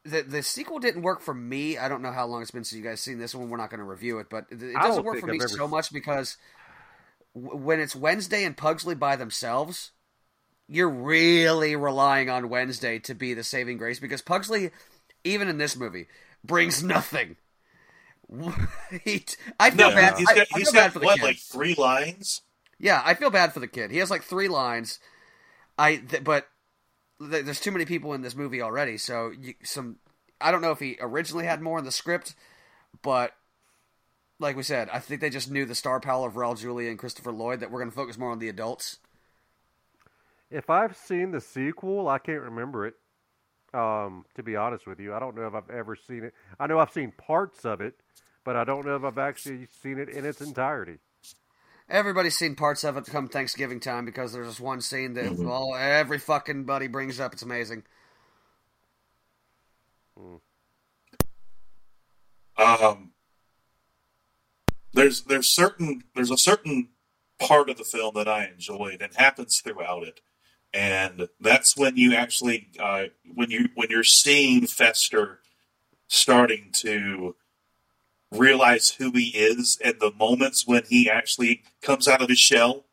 [0.04, 1.76] The, the sequel didn't work for me.
[1.76, 3.50] I don't know how long it's been since you guys seen this one.
[3.50, 5.58] We're not going to review it, but it, it doesn't work for me I've ever
[5.58, 6.36] so s- much because
[7.34, 9.92] w- when it's Wednesday and Pugsley by themselves,
[10.68, 14.70] you're really relying on Wednesday to be the saving grace because Pugsley,
[15.24, 16.08] even in this movie,
[16.44, 17.36] brings nothing.
[19.04, 19.24] he,
[19.58, 20.14] I feel No, bad.
[20.16, 21.22] He's got I he's feel bad got for the what kid.
[21.22, 22.42] like three lines.
[22.78, 23.90] Yeah, I feel bad for the kid.
[23.90, 24.98] He has like three lines.
[25.78, 26.49] I th- but th-
[27.20, 28.96] there's too many people in this movie already.
[28.96, 29.96] So you, some
[30.40, 32.34] I don't know if he originally had more in the script,
[33.02, 33.34] but
[34.38, 36.98] like we said, I think they just knew the star power of Raul Julia and
[36.98, 38.98] Christopher Lloyd that we're going to focus more on the adults.
[40.50, 42.94] If I've seen the sequel, I can't remember it.
[43.72, 46.34] Um, to be honest with you, I don't know if I've ever seen it.
[46.58, 47.94] I know I've seen parts of it,
[48.42, 50.98] but I don't know if I've actually seen it in its entirety.
[51.90, 55.74] Everybody's seen parts of it come Thanksgiving time because there's this one scene that well
[55.74, 57.32] every fucking buddy brings up.
[57.32, 57.82] It's amazing.
[62.56, 63.10] Um,
[64.92, 66.90] there's there's certain there's a certain
[67.40, 70.20] part of the film that I enjoyed and happens throughout it,
[70.72, 75.40] and that's when you actually uh, when you when you're seeing Fester
[76.06, 77.34] starting to
[78.32, 82.84] realize who he is and the moments when he actually comes out of his shell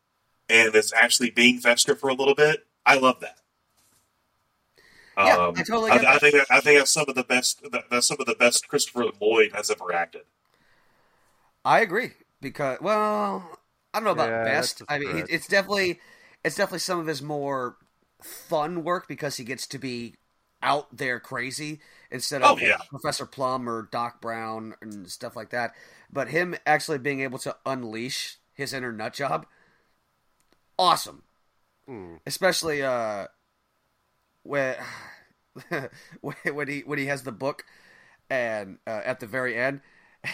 [0.48, 2.66] and is actually being Fester for a little bit.
[2.86, 3.38] I love that.
[5.20, 6.18] Yeah, Um, I totally I, get I that.
[6.18, 7.60] think that I think that's some of the best.
[7.72, 10.22] that- That's some of the best Christopher Lloyd has ever acted.
[11.64, 13.58] I agree because well,
[13.92, 14.82] I don't know about Yeah, best.
[14.88, 16.00] I mean, it's definitely
[16.44, 17.76] it's definitely some of his more
[18.22, 20.14] fun work because he gets to be
[20.62, 22.78] out there crazy instead of Oh, yeah.
[22.88, 25.74] Professor Plum or Doc Brown and stuff like that.
[26.12, 29.46] But him actually being able to unleash his inner nut job,
[30.78, 31.22] awesome.
[31.88, 32.20] Mm.
[32.26, 33.26] Especially uh,
[34.42, 34.76] when
[36.20, 37.64] when he when he has the book
[38.30, 39.80] and uh, at the very end,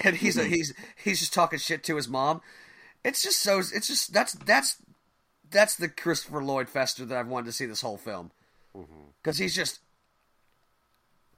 [0.03, 0.53] and he's Mm-hmm.
[0.53, 2.41] he's he's just talking shit to his mom.
[3.05, 4.77] It's just so it's just that's that's
[5.51, 8.31] that's the Christopher Lloyd Fester that I've wanted to see this whole film
[8.77, 9.11] Mm-hmm.
[9.23, 9.79] because he's just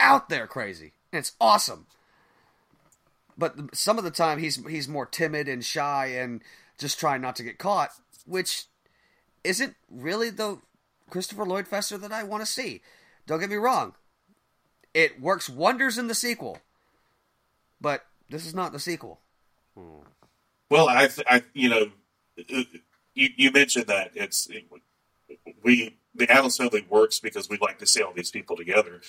[0.06, 0.92] out there crazy.
[1.12, 1.86] And it's awesome.
[3.36, 6.42] But some of the time he's he's more timid and shy and
[6.78, 7.90] just trying not to get caught,
[8.24, 8.64] which
[9.44, 10.58] isn't really the
[11.10, 12.82] Christopher Lloyd Fester that I want to see.
[13.26, 13.94] Don't get me wrong.
[14.94, 16.60] It works wonders in the sequel.
[17.80, 19.20] But this is not the sequel.
[20.70, 21.90] Well, I, th- I you know,
[23.14, 24.48] you, you mentioned that it's
[25.62, 29.00] we the Addams family works because we like to see all these people together,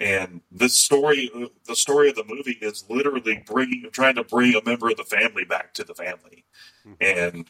[0.00, 4.54] and this story, uh, the story of the movie is literally bringing, trying to bring
[4.54, 6.44] a member of the family back to the family,
[7.00, 7.46] and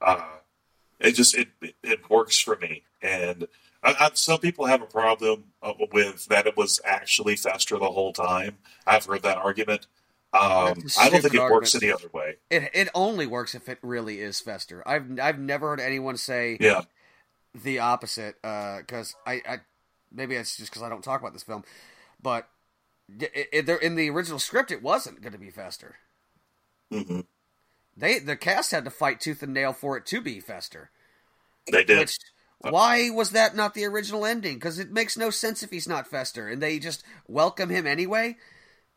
[0.00, 0.22] uh,
[0.98, 2.84] it just it, it it works for me.
[3.02, 3.46] And
[3.82, 7.90] I, I, some people have a problem uh, with that it was actually Fester the
[7.90, 8.56] whole time.
[8.86, 9.86] I've heard that argument.
[10.32, 11.82] Um, I don't think it works argument.
[11.82, 12.36] any other way.
[12.50, 14.82] It it only works if it really is Fester.
[14.86, 16.82] I've I've never heard anyone say Yeah.
[17.54, 19.58] the opposite because I, I
[20.12, 21.64] maybe it's just because I don't talk about this film,
[22.22, 22.48] but
[23.18, 25.96] it, it, in the original script it wasn't going to be Fester.
[26.90, 27.20] hmm
[27.96, 30.90] They the cast had to fight tooth and nail for it to be Fester.
[31.70, 31.98] They did.
[32.00, 32.18] Which
[32.60, 34.54] why was that not the original ending?
[34.54, 38.36] Because it makes no sense if he's not Fester, and they just welcome him anyway.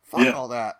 [0.02, 0.32] Fuck Yeah.
[0.32, 0.76] all that.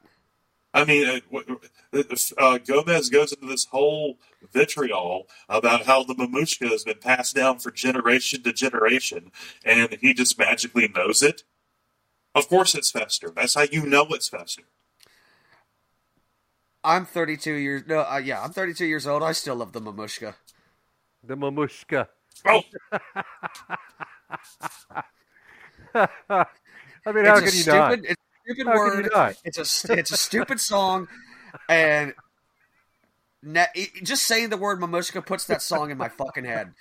[0.74, 2.02] I mean, uh,
[2.36, 4.18] uh, Gomez goes into this whole
[4.52, 9.30] vitriol about how the mamushka has been passed down for generation to generation,
[9.64, 11.44] and he just magically knows it.
[12.34, 13.32] Of course, it's Fester.
[13.34, 14.64] That's how you know it's Fester.
[16.82, 17.82] I'm 32 years.
[17.86, 19.22] No, uh, yeah, I'm 32 years old.
[19.22, 20.34] I still love the mamushka.
[21.22, 22.08] The mamushka.
[22.46, 22.62] Oh,
[27.06, 27.92] I mean, how it's a can you not?
[27.92, 29.10] stupid, It's a stupid How word.
[29.44, 31.08] It's a it's a stupid song,
[31.68, 32.14] and
[33.42, 36.72] ne- just saying the word mamushka puts that song in my fucking head.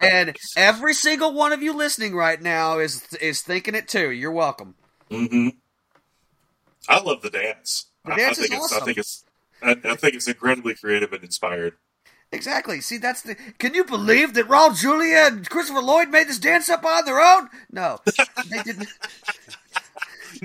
[0.00, 4.10] and every single one of you listening right now is is thinking it too.
[4.10, 4.74] You're welcome.
[5.10, 5.48] hmm
[6.88, 7.86] I love the dance.
[8.04, 9.24] The dance I, is think it's, I think it's.
[9.60, 11.74] I, I think it's incredibly creative and inspired.
[12.30, 12.80] Exactly.
[12.82, 13.36] See, that's the.
[13.58, 17.20] Can you believe that Raul Julia and Christopher Lloyd made this dance up on their
[17.20, 17.48] own?
[17.70, 17.98] No,
[18.50, 18.88] they didn't.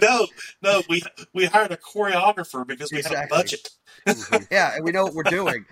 [0.02, 0.28] No,
[0.62, 3.18] no, we we hired a choreographer because we Exactly.
[3.20, 3.70] had a budget.
[4.08, 4.44] Mm-hmm.
[4.50, 5.66] Yeah, and we know what we're doing.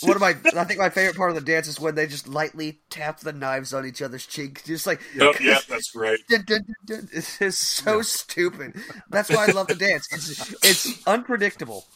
[0.00, 2.26] One of my, I think my favorite part of the dance is when they just
[2.26, 6.20] lightly tap the knives on each other's cheeks, just like Oh, yeah, that's great.
[6.28, 7.08] Dun, dun, dun, dun.
[7.12, 8.74] It's it's so stupid.
[9.10, 10.08] That's why I love the dance.
[10.12, 11.86] It's it's unpredictable.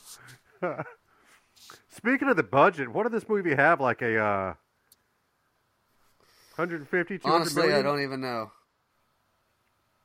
[1.96, 3.80] Speaking of the budget, what did this movie have?
[3.80, 4.54] Like a uh,
[6.56, 7.84] 150, 200 Honestly, I million?
[7.84, 8.50] don't even know.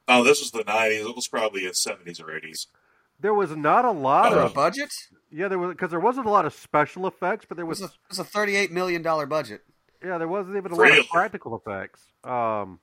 [0.08, 1.10] Oh, this was the '90s.
[1.10, 2.68] It was probably in '70s or '80s.
[3.20, 4.92] There was not a lot For a of budget,
[5.30, 7.82] yeah, there was because there wasn't a lot of special effects, but there it was
[7.82, 9.62] was a, it was a thirty-eight million dollar budget.
[10.04, 12.02] yeah, there wasn't even a lot of practical effects.
[12.24, 12.80] Um,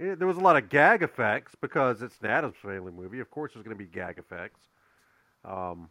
[0.00, 3.20] yeah, there was a lot of gag effects because it's an Addams Family movie.
[3.20, 4.60] Of course, there's going to be gag effects.
[5.44, 5.90] Um,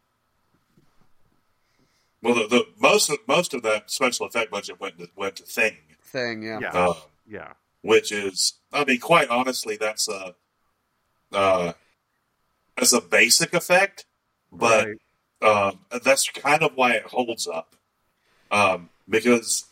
[2.21, 5.43] Well, the, the most of most of that special effect budget went to, went to
[5.43, 6.59] Thing, Thing, yeah.
[6.61, 6.93] yeah, uh,
[7.27, 10.35] yeah, which is, I mean, quite honestly, that's a
[11.31, 11.73] uh,
[12.77, 14.05] as a basic effect,
[14.51, 14.87] but
[15.41, 15.67] right.
[15.67, 17.75] um, that's kind of why it holds up
[18.51, 19.65] um, because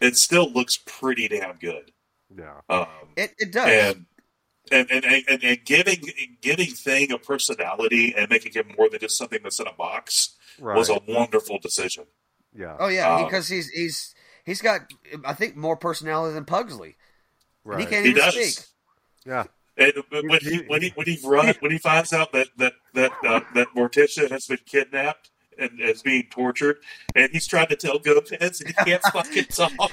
[0.00, 1.92] it still looks pretty damn good.
[2.36, 3.68] yeah, Um, It it does.
[3.68, 4.06] and
[4.70, 6.02] and, and, and and giving
[6.40, 10.36] giving thing a personality and making it more than just something that's in a box
[10.60, 12.04] right, was a wonderful decision.
[12.54, 14.82] yeah, oh yeah, um, because he's he's he's got
[15.24, 16.96] I think more personality than Pugsley.
[17.64, 18.34] And right, He can't He even does.
[18.54, 18.66] speak.
[19.26, 19.44] yeah,
[19.76, 23.12] And when he when he when he run when he finds out that that that
[23.26, 26.78] uh, that Morticia has been kidnapped and is being tortured,
[27.14, 29.92] and he's trying to tell Gomez and he can't fucking talk.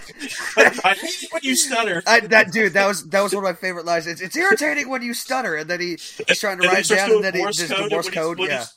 [0.57, 2.01] I hate it when you stutter.
[2.07, 4.07] I, that dude, that was that was one of my favorite lines.
[4.07, 7.11] It's, it's irritating when you stutter, and then he he's trying to And write down,
[7.11, 8.39] and then he Morse just code, the Morse code.
[8.39, 8.75] when Yeah, he's-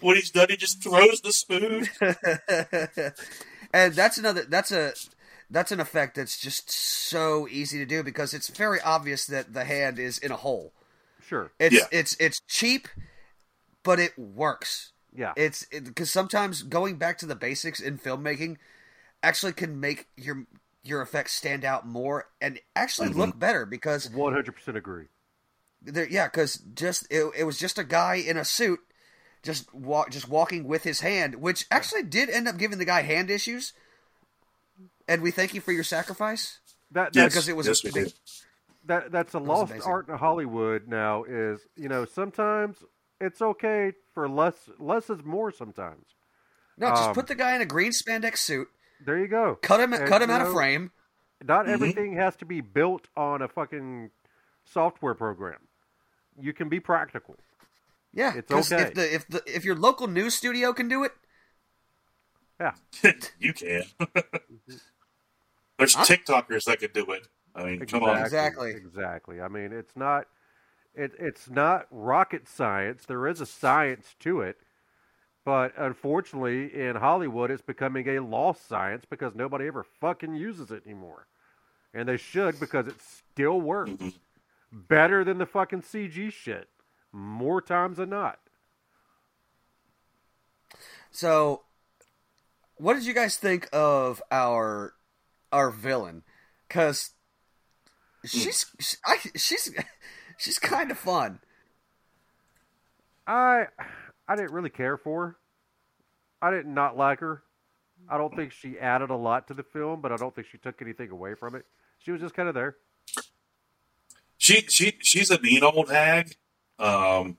[0.00, 1.88] When he's done, he just throws the spoon.
[3.72, 4.42] and that's another.
[4.44, 4.92] That's a
[5.50, 9.64] that's an effect that's just so easy to do because it's very obvious that the
[9.64, 10.72] hand is in a hole.
[11.26, 11.50] Sure.
[11.58, 11.86] It's Yeah.
[11.92, 12.88] it's it's cheap,
[13.82, 14.92] but it works.
[15.14, 15.32] Yeah.
[15.36, 18.56] It's because sometimes going back to the basics in filmmaking
[19.22, 20.46] actually can make your
[20.82, 23.20] your effects stand out more and actually Mm-hmm.
[23.20, 25.06] look better because One hundred percent agree.
[25.82, 28.80] there, yeah, because just it, it was just a guy in a suit,
[29.46, 33.00] just walk, just walking with his hand, which actually did end up giving the guy
[33.02, 33.72] hand issues.
[35.08, 36.58] And we thank you for your sacrifice.
[36.90, 38.14] That Yes, that's because it was yes, a we big- did.
[38.84, 41.24] that that's a was lost art in Hollywood now.
[41.24, 42.78] Is you know sometimes
[43.20, 44.68] it's okay for less.
[44.78, 46.04] Less is more sometimes.
[46.76, 48.68] No, just Um, put the guy in a green spandex suit,
[49.04, 49.54] There you go.
[49.62, 50.92] cut him, And, cut him you out of frame.
[51.42, 51.70] Not Mhm.
[51.70, 54.10] everything has to be built on a fucking
[54.64, 55.68] software program.
[56.38, 57.36] You can be practical.
[58.16, 58.82] Yeah, It's 'cause okay.
[58.84, 61.12] if the if the if your local news studio can do it,
[62.58, 62.72] Yeah.
[63.38, 63.82] you can.
[65.78, 67.28] There's I'm- TikTokers that can do it.
[67.54, 68.18] I mean, come on.
[68.18, 68.70] Exactly.
[68.72, 69.40] Exactly.
[69.40, 70.26] I mean, it's not
[70.94, 73.04] it, it's not rocket science.
[73.06, 74.56] There is a science to it.
[75.44, 80.82] But unfortunately, in Hollywood, it's becoming a lost science because nobody ever fucking uses it
[80.86, 81.28] anymore.
[81.94, 83.90] And they should because it still works.
[83.90, 84.14] Mhm.
[84.72, 86.68] Better than the fucking CG shit.
[87.16, 88.38] More times than not.
[91.10, 91.62] So,
[92.76, 94.92] what did you guys think of our
[95.50, 96.24] our villain?
[96.68, 97.12] Because
[98.26, 99.72] she's she- I, she's
[100.36, 101.40] she's kind of fun.
[103.26, 103.68] I
[104.28, 105.36] I didn't really care for her.
[106.42, 107.44] I did not like her.
[108.10, 110.58] I don't think she added a lot to the film, but I don't think she
[110.58, 111.64] took anything away from it.
[111.98, 112.76] She was just kind of there.
[114.36, 116.36] She she she's a mean old hag,
[116.78, 117.38] um,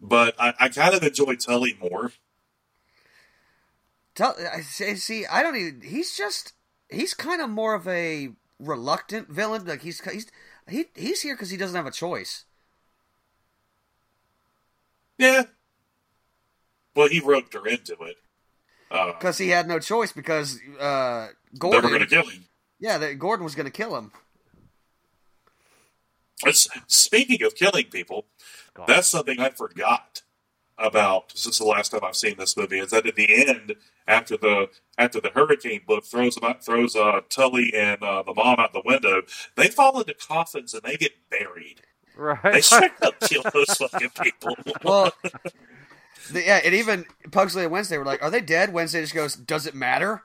[0.00, 2.12] but I, I kind of enjoy Tully more.
[4.14, 5.80] Tell I say, see, I don't even.
[5.82, 6.52] He's just
[6.90, 9.64] he's kind of more of a reluctant villain.
[9.66, 10.30] Like he's he's
[10.68, 12.44] he he's here because he doesn't have a choice.
[15.18, 15.44] Yeah.
[16.94, 18.16] Well, he roped her into it.
[18.90, 21.90] Uh, Because he had no choice because uh, they were Gordon.
[21.90, 22.44] going to kill him.
[22.78, 24.12] yeah, that Gordon was going to kill him.
[26.44, 28.26] It's, speaking of killing people,
[28.74, 28.86] God.
[28.86, 30.22] that's something I forgot
[30.78, 32.78] about since the last time I've seen this movie.
[32.78, 36.96] Is that at the end, after the after the hurricane book throws them out, throws
[36.96, 39.22] uh, Tully and uh, the mom out the window,
[39.56, 41.82] they fall into coffins and they get buried.
[42.16, 42.64] Right, they right.
[42.64, 44.56] straight up kill those fucking people.
[44.84, 45.12] Well,
[46.30, 49.34] the, yeah, and even Pugsley and Wednesday were like, "Are they dead?" Wednesday just goes,
[49.34, 50.22] "Does it matter?"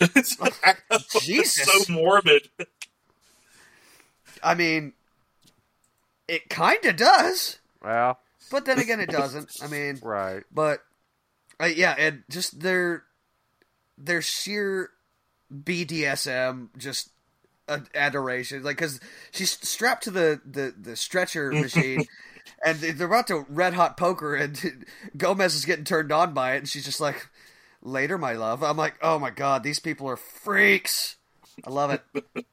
[0.00, 0.82] it's like,
[1.20, 1.86] Jesus.
[1.86, 2.48] so morbid.
[4.42, 4.92] I mean,
[6.28, 8.18] it kind of does, well,
[8.50, 9.50] but then again, it doesn't.
[9.62, 10.42] I mean, right.
[10.52, 10.80] but
[11.60, 13.04] uh, yeah, and just their
[13.96, 14.90] their sheer
[15.52, 17.10] BDSM, just
[17.68, 22.04] uh, adoration, like because she's strapped to the the the stretcher machine.
[22.64, 26.58] And they're about to red hot poker, and Gomez is getting turned on by it,
[26.58, 27.28] and she's just like,
[27.82, 31.16] "Later, my love." I'm like, "Oh my god, these people are freaks."
[31.64, 32.46] I love it.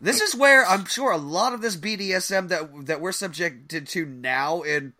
[0.00, 4.04] This is where I'm sure a lot of this BDSM that that we're subjected to
[4.06, 4.92] now in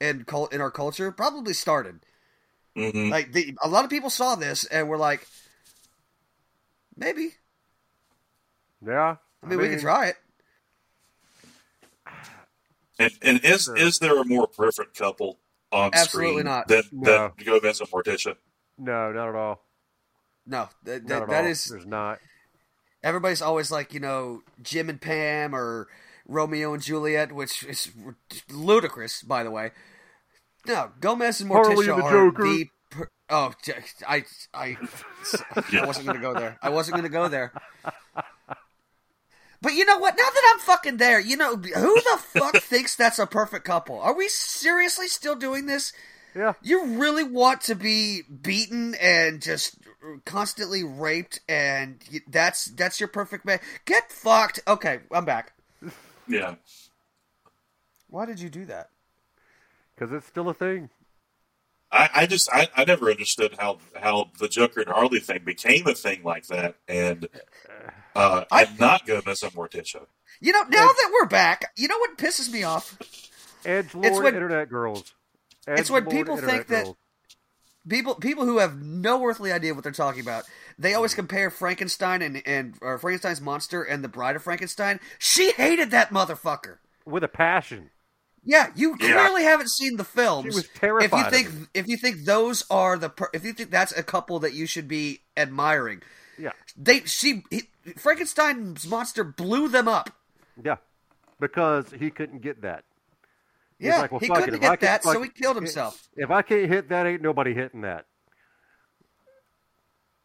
[0.00, 2.00] in cult in our culture probably started.
[2.74, 5.26] hmm Like the, a lot of people saw this and were like,
[6.96, 7.30] maybe.
[8.86, 9.16] Yeah.
[9.42, 10.16] I mean, we can try it.
[12.98, 13.76] And, and is Sure.
[13.76, 15.38] is there a more perfect couple
[15.70, 16.68] on Absolutely screen not.
[16.68, 17.32] than, No.
[17.36, 18.36] than Gomez and Morticia?
[18.78, 19.62] No, not at all.
[20.46, 21.50] No, that, Not that, at that all.
[21.50, 22.18] is There's not.
[23.02, 25.88] Everybody's always like you know Jim and Pam or
[26.26, 27.90] Romeo and Juliet, which is
[28.50, 29.70] ludicrous, by the way.
[30.66, 32.42] No, Gomez and Morticia the are Joker.
[32.42, 32.66] the.
[32.90, 33.74] Per- oh, j-
[34.06, 34.76] I, I,
[35.72, 36.58] I wasn't gonna go there.
[36.62, 37.52] I wasn't gonna go there.
[39.62, 40.14] But you know what?
[40.16, 43.98] Now that I'm fucking there, you know who the fuck thinks that's a perfect couple?
[44.00, 45.92] Are we seriously still doing this?
[46.34, 46.52] Yeah.
[46.62, 49.76] You really want to be beaten and just
[50.24, 53.58] constantly raped, and that's that's your perfect man.
[53.84, 54.60] Get fucked.
[54.66, 55.52] Okay, I'm back.
[56.28, 56.56] Yeah.
[58.08, 58.90] Why did you do that?
[59.94, 60.90] Because it's still a thing.
[61.92, 65.86] I, I just I, I never understood how how the Joker and Harley thing became
[65.86, 67.28] a thing like that, and
[68.14, 70.06] uh, I- and not Gomez and Morticia.
[70.40, 72.98] You know, now that we're back, you know what pisses me off?
[73.64, 75.14] Edge Lord when- Internet Girls.
[75.68, 76.96] It's when Edgelord people Internet think that- Girls.
[77.88, 80.44] People people who have no earthly idea what they're talking about.
[80.78, 81.16] They always Hmm.
[81.20, 85.00] compare Frankenstein and and or Frankenstein's monster and the Bride of Frankenstein.
[85.18, 86.78] She hated that motherfucker.
[87.04, 87.90] with a passion.
[88.42, 89.12] Yeah, you Yeah.
[89.12, 90.52] clearly haven't seen the films.
[90.52, 93.70] She was terrified If you think if you think those are the if you think
[93.70, 96.02] that's a couple that you should be admiring,
[96.38, 96.52] Yeah.
[96.76, 100.10] They she he, Frankenstein's monster blew them up.
[100.60, 100.76] Yeah,
[101.38, 102.84] because he couldn't get that.
[103.78, 105.28] He's Yeah, like, well, he fuck it, couldn't if I get can that, so he
[105.28, 106.08] killed himself.
[106.16, 108.06] If I can't hit that, ain't nobody hitting that.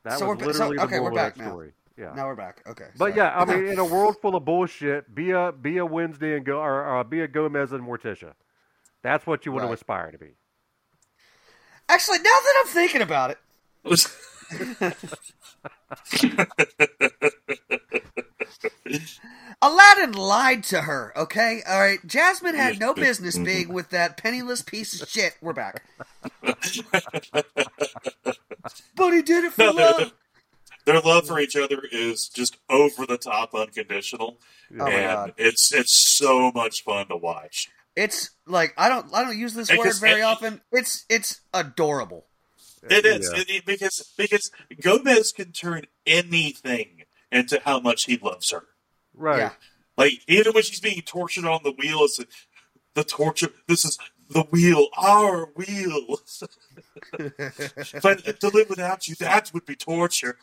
[0.04, 1.50] That So was we're ba- so- literally the okay, we're moral back of that now.
[1.52, 1.74] story.
[1.98, 2.14] Yeah.
[2.16, 2.64] Now we're back.
[2.66, 2.88] Okay.
[2.98, 3.18] But sorry.
[3.18, 6.46] yeah, I mean, in a world full of bullshit, be a be a Wednesday and
[6.46, 8.34] go or, or be a Gomez and Morticia.
[9.04, 9.74] That's what you want to Right.
[9.76, 10.30] aspire to be.
[11.90, 13.38] actually, now that I'm thinking about it,
[19.62, 21.14] Aladdin lied to her.
[21.18, 22.00] Okay, all right.
[22.06, 25.34] Jasmine had no business being with that penniless piece of shit.
[25.42, 25.84] We're back.
[28.96, 30.14] but he did it for No, love.
[30.86, 34.38] Their love for each other is just over the top unconditional.
[34.74, 35.34] Oh my and God.
[35.38, 37.70] it's it's so much fun to watch.
[37.96, 40.62] It's like I don't I don't use this It word very it- often.
[40.72, 42.26] It's it's adorable.
[42.90, 43.42] It is Yeah.
[43.42, 44.50] It- it- because because
[44.82, 47.01] Gomez can turn anything
[47.32, 48.64] into how much he loves her.
[49.14, 49.40] Right.
[49.40, 49.52] Yeah.
[49.98, 52.20] Like even when she's being tortured on the wheel, it's
[52.94, 53.50] the torture.
[53.68, 53.98] This is
[54.30, 56.18] the wheel, our wheel.
[58.02, 60.38] but to live without you, that would be torture.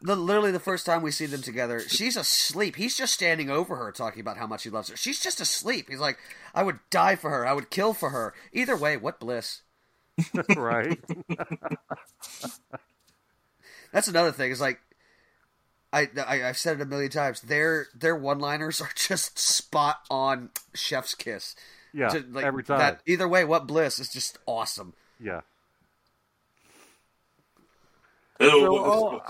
[0.00, 2.76] Literally the first time we see them together, she's asleep.
[2.76, 4.96] He's just standing over her talking about how much he loves her.
[4.96, 5.88] She's just asleep.
[5.90, 6.18] He's like,
[6.54, 7.46] I would die for her.
[7.46, 8.32] I would kill for her.
[8.52, 9.62] Either way, what bliss.
[10.56, 10.98] right.
[13.92, 14.50] That's another thing.
[14.50, 14.80] Is like,
[15.92, 17.40] I, I I've said it a million times.
[17.40, 20.50] Their their one liners are just spot on.
[20.74, 21.54] Chef's kiss.
[21.92, 22.08] Yeah.
[22.08, 22.78] To, like, every time.
[22.78, 24.92] That, either way, what bliss is just awesome.
[25.18, 25.40] Yeah.
[28.40, 29.22] So all,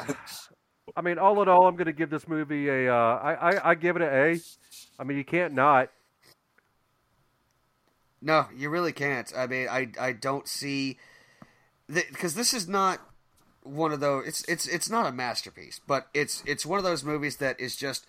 [0.97, 2.93] I mean, all in all, I'm going to give this movie a.
[2.93, 4.41] Uh, I, I I give it an A.
[4.99, 5.91] I mean, you can't not.
[8.21, 9.33] No, you really can't.
[9.37, 10.99] I mean, I I don't see
[11.89, 13.01] that because this is not
[13.67, 14.27] one of those.
[14.27, 17.77] It's it's it's not a masterpiece, but it's it's one of those movies that is
[17.77, 18.07] just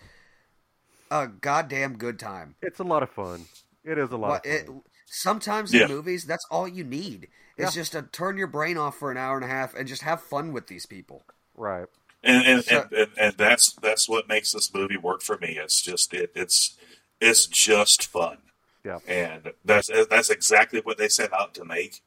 [1.10, 2.54] a goddamn good time.
[2.62, 3.46] It's a lot of fun.
[3.84, 4.68] It is a lot What of it,
[5.06, 5.84] sometimes Yeah.
[5.84, 7.28] in movies, that's all you need.
[7.56, 7.80] It's Yeah.
[7.80, 10.22] just to turn your brain off for an hour and a half and just have
[10.22, 11.24] fun with these people.
[11.56, 11.86] Right.
[12.22, 15.58] and and, So- and, and and that's that's what makes this movie work for me.
[15.58, 16.76] It's just it, it's
[17.20, 18.38] it's just fun,
[18.84, 18.98] Yeah.
[19.06, 22.02] and that's that's exactly what they set out to make.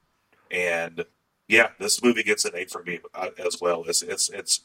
[0.52, 1.06] And
[1.52, 3.84] yeah, this movie gets an A for me uh, as well.
[3.86, 4.62] It's it's it's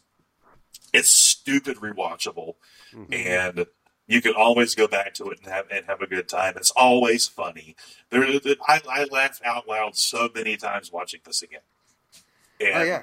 [0.93, 2.55] it's stupid rewatchable,
[2.95, 3.13] Mhm.
[3.13, 3.67] and
[4.07, 6.55] you can always go back to it and have and have a good time.
[6.57, 7.75] It's always funny.
[8.11, 8.23] There,
[8.69, 11.61] I, I laugh out loud so many times watching this again.
[12.61, 13.03] And Oh yeah,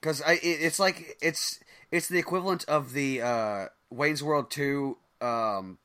[0.00, 1.58] because I it, it's like it's
[1.90, 4.98] it's the equivalent of the uh, Wayne's World two.
[5.20, 5.78] Um,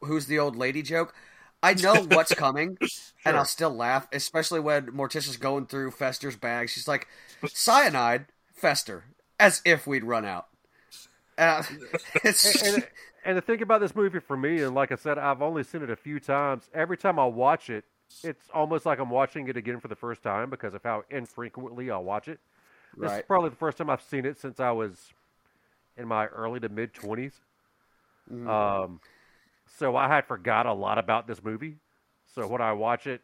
[0.00, 1.12] Who's the old lady joke?
[1.62, 2.78] I know what's coming,
[3.24, 6.70] and I'll still laugh, especially when Morticia's going through Fester's bag.
[6.70, 7.08] She's like,
[7.46, 9.04] "Cyanide, Fester,"
[9.38, 10.46] as if we'd run out.
[11.36, 11.62] Uh,
[12.24, 12.86] it's and,
[13.24, 15.82] and the thing about this movie for me, and like I said, I've only seen
[15.82, 16.68] it a few times.
[16.74, 17.84] Every time I watch it,
[18.22, 21.90] it's almost like I'm watching it again for the first time because of how infrequently
[21.90, 22.40] I'll watch it.
[22.96, 25.12] This is probably the first time I've seen it since I was
[25.96, 27.32] in my early to mid 20s.
[28.32, 28.48] Mhm.
[28.48, 29.00] Um,
[29.76, 31.76] so I had forgot a lot about this movie.
[32.34, 33.22] So when I watch it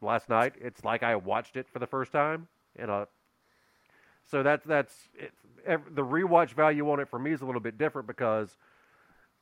[0.00, 2.48] last night, it's like I watched it for the first time.
[2.76, 3.06] And uh,
[4.30, 4.94] so that's that's
[5.66, 8.56] the rewatch value on it for me is a little bit different because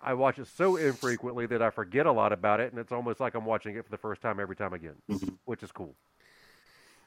[0.01, 3.18] I watch it so infrequently that I forget a lot about it, and it's almost
[3.20, 5.38] like I'm watching it for the first time every time again, Mhm.
[5.44, 5.94] which is cool.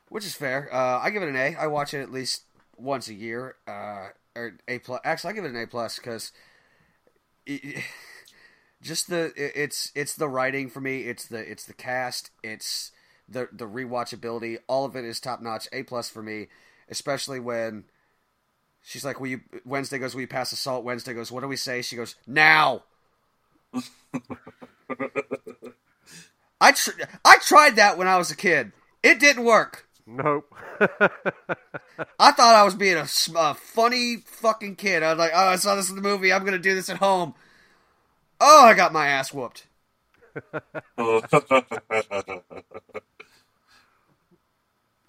[0.09, 0.67] which is fair.
[0.73, 1.55] Uh, I give it an A.
[1.55, 2.43] I watch it at least
[2.75, 4.99] once a year, uh, or A plus.
[5.05, 6.33] Actually, I give it an A plus because
[8.81, 11.01] just the it's it's the writing for me.
[11.01, 12.31] It's the it's the cast.
[12.43, 12.91] It's
[13.29, 14.57] the the rewatchability.
[14.67, 15.67] All of it is top notch.
[15.71, 16.47] A plus for me,
[16.89, 17.85] especially when
[18.81, 21.55] she's like, "Will you?" Wednesday goes, "Will you pass assault?" Wednesday goes, "What do we
[21.55, 22.83] say?" She goes, "Now."
[26.59, 26.91] I tr-
[27.23, 28.71] I tried that when I was a kid.
[29.03, 29.87] It didn't work.
[30.05, 30.53] Nope.
[32.19, 33.05] I thought I was being a
[33.53, 35.03] funny fucking kid.
[35.03, 36.33] I was like, oh, I saw this in the movie.
[36.33, 37.33] I'm going to do this at home.
[38.43, 39.67] Oh, I got my ass whooped.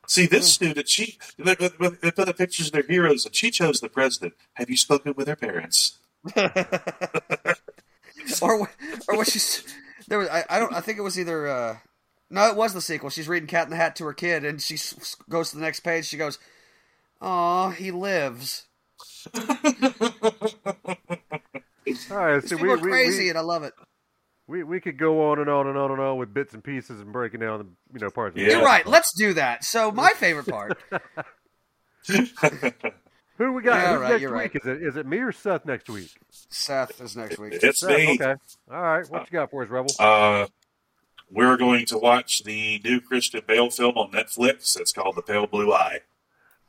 [0.06, 3.88] See, this student, she they, put the pictures of their heroes, and she chose the
[3.88, 4.34] president.
[4.54, 5.98] Have you spoken with her parents?
[8.42, 8.68] or
[9.08, 9.64] or what she's
[10.08, 11.78] there was I, I don't I think it was either uh
[12.28, 13.08] no it was the sequel.
[13.08, 14.76] She's reading Cat in the Hat to her kid, and she
[15.30, 16.04] goes to the next page.
[16.04, 16.38] She goes,
[17.22, 18.66] "Oh, he lives."
[22.10, 23.72] All right, These so we, are we, crazy, we, and I love it.
[24.46, 27.00] we we could go on and on and on and on with bits and pieces
[27.00, 28.34] and breaking down the you know parts.
[28.36, 28.48] Of Yeah.
[28.48, 28.86] the You're right.
[28.86, 29.64] Let's do that.
[29.64, 30.78] So my favorite part.
[33.38, 33.76] Who we got?
[33.78, 34.54] Yeah, right, next you're week?
[34.54, 36.10] Is it is it me or Seth next week?
[36.30, 37.54] Seth is next week.
[37.62, 38.14] It's Seth, me.
[38.20, 38.34] okay.
[38.70, 39.08] All right.
[39.10, 39.90] What you got for us, Rebel?
[39.98, 40.46] Uh,
[41.30, 44.78] we're going to watch the new Christian Bale film on Netflix.
[44.78, 46.00] It's called The Pale Blue Eye.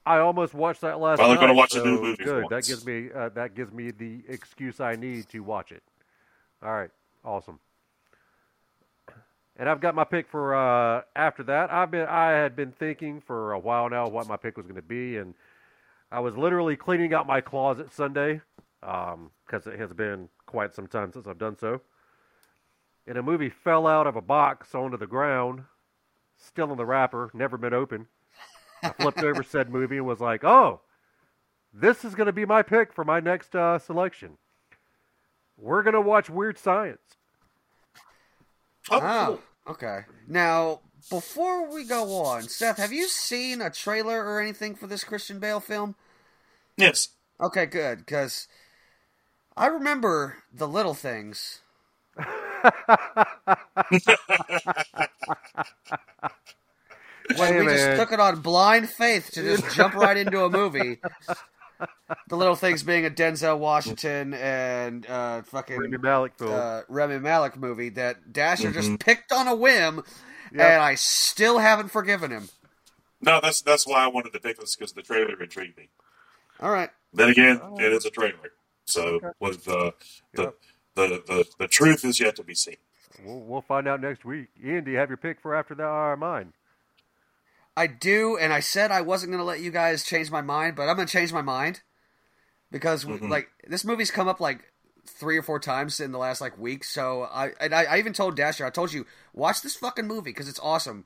[0.06, 2.43] I almost watched that last Well, I'm gonna watch a new movie Good.
[2.43, 5.84] for That gives me uh, that gives me the excuse I need to watch it.
[6.62, 6.89] All right.
[7.24, 7.60] Awesome.
[9.56, 11.72] And I've got my pick for uh, after that.
[11.72, 14.76] I've been I had been thinking for a while now what my pick was going
[14.76, 15.36] to be, and
[16.12, 18.41] I was literally cleaning out my closet Sunday
[18.82, 21.82] because it has been quite some time since I've done so.
[23.06, 25.64] And a movie fell out of a box onto the ground,
[26.38, 28.08] still in the wrapper, never been open.
[28.84, 30.81] I flipped over said movie and was like, "Oh,
[31.73, 34.38] this is going to be my pick for my next uh, selection.
[35.57, 37.01] We're going to watch Weird Science."
[38.89, 39.39] Oh, Oh, cool.
[39.67, 40.01] okay.
[40.27, 45.03] Now, before we go on, Seth, have you seen a trailer or anything for this
[45.03, 45.95] Christian Bale film?
[46.77, 47.09] Yes.
[47.39, 48.47] Okay, good, because
[49.57, 51.61] I remember the little things.
[57.38, 60.49] when Hey, we just took it on blind faith to just jump right into a
[60.49, 60.99] movie.
[62.29, 66.51] The little things being a Denzel Washington and uh, fucking Rami Malek film.
[66.53, 68.73] uh, Rami Malek movie that Dasher Mhm.
[68.73, 70.03] just picked on a whim,
[70.53, 70.61] Yep.
[70.61, 72.49] and I still haven't forgiven him.
[73.21, 75.89] No, that's that's why I wanted to pick this because the trailer intrigued me.
[76.59, 76.89] All right.
[77.13, 77.77] Then again, Oh.
[77.79, 78.51] it is a trailer,
[78.86, 79.27] so Okay.
[79.39, 79.91] with uh,
[80.34, 80.55] the, Yep.
[80.95, 82.77] the the the truth is yet to be seen.
[83.25, 84.47] We'll, we'll find out next week.
[84.63, 86.53] Ian, do you have your pick for after that or mine?
[87.76, 90.76] I do, and I said I wasn't going to let you guys change my mind,
[90.76, 91.82] but I'm going to change my mind
[92.71, 93.30] because Mhm.
[93.30, 94.71] like this movie's come up like
[95.05, 96.84] three or four times in the last like week.
[96.84, 100.30] So I and I, I even told Dasher, I told you watch this fucking movie
[100.32, 101.05] because it's awesome.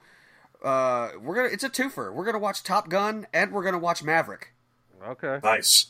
[0.64, 2.14] Uh, we're gonna it's a twofer.
[2.14, 4.54] We're gonna watch Top Gun and we're gonna watch Maverick
[5.04, 5.40] Okay.
[5.44, 5.88] Nice,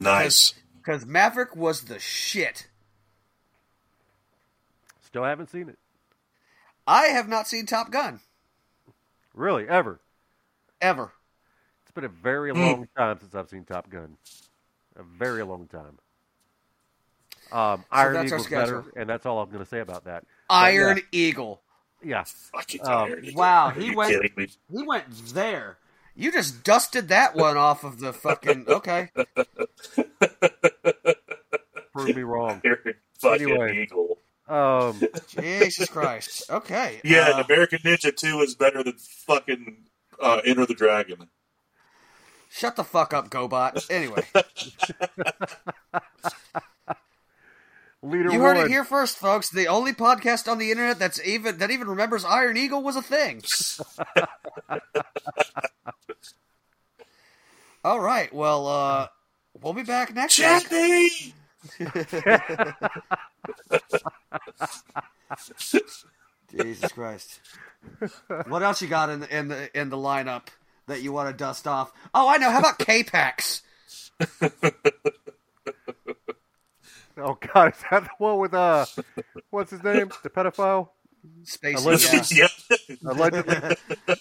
[0.00, 0.54] nice.
[0.76, 2.66] because Maverick was the shit.
[5.02, 5.78] Still haven't seen it.
[6.86, 8.20] I have not seen Top Gun
[9.34, 10.00] Really, ever.
[10.80, 11.12] Ever.
[11.82, 12.60] It's been a very Hmm.
[12.60, 14.16] long time since I've seen Top Gun.
[14.96, 15.98] A very long time.
[17.52, 20.24] Um, Iron that's our Eagle's better, and that's all I'm going to say about that.
[20.48, 21.62] But Iron Eagle.
[22.02, 22.24] Yeah.
[22.24, 23.38] Fucking Oh, Iron Eagle.
[23.38, 24.24] wow, he went-
[24.70, 25.78] He went there.
[26.14, 28.64] You just dusted that one off of the fucking.
[28.68, 29.10] Okay.
[31.92, 32.60] Prove me wrong.
[32.64, 33.82] Iron fucking Anyway.
[33.82, 34.18] Eagle.
[34.48, 36.50] Um, Jesus Christ.
[36.50, 37.00] Okay.
[37.04, 39.84] Yeah, uh, and American Ninja Two is better than fucking
[40.20, 41.28] uh, Enter the Dragon.
[42.50, 43.86] shut the fuck up, GoBot.
[43.90, 44.22] Anyway,
[48.02, 48.66] leader you heard one.
[48.66, 49.50] it here first, folks.
[49.50, 53.02] The only podcast on the internet that's even that even remembers Iron Eagle was a
[53.02, 53.42] thing.
[57.84, 58.32] All right.
[58.34, 59.06] Well, uh,
[59.62, 61.32] we'll be back next week.
[66.50, 66.64] Jackie.
[66.64, 67.40] Jesus Christ.
[68.48, 70.48] What else you got in the in the in the lineup
[70.86, 71.92] that you want to dust off?
[72.14, 72.50] Oh, I know.
[72.50, 73.62] How about K-Pax?
[77.18, 78.84] Oh God, is that the one with uh,
[79.50, 80.10] what's his name?
[80.22, 80.90] The pedophile?
[81.44, 81.76] Spacey.
[81.78, 82.38] Allegedly.
[82.38, 82.48] Yeah.
[82.88, 82.96] yeah.
[83.10, 83.56] Allegedly.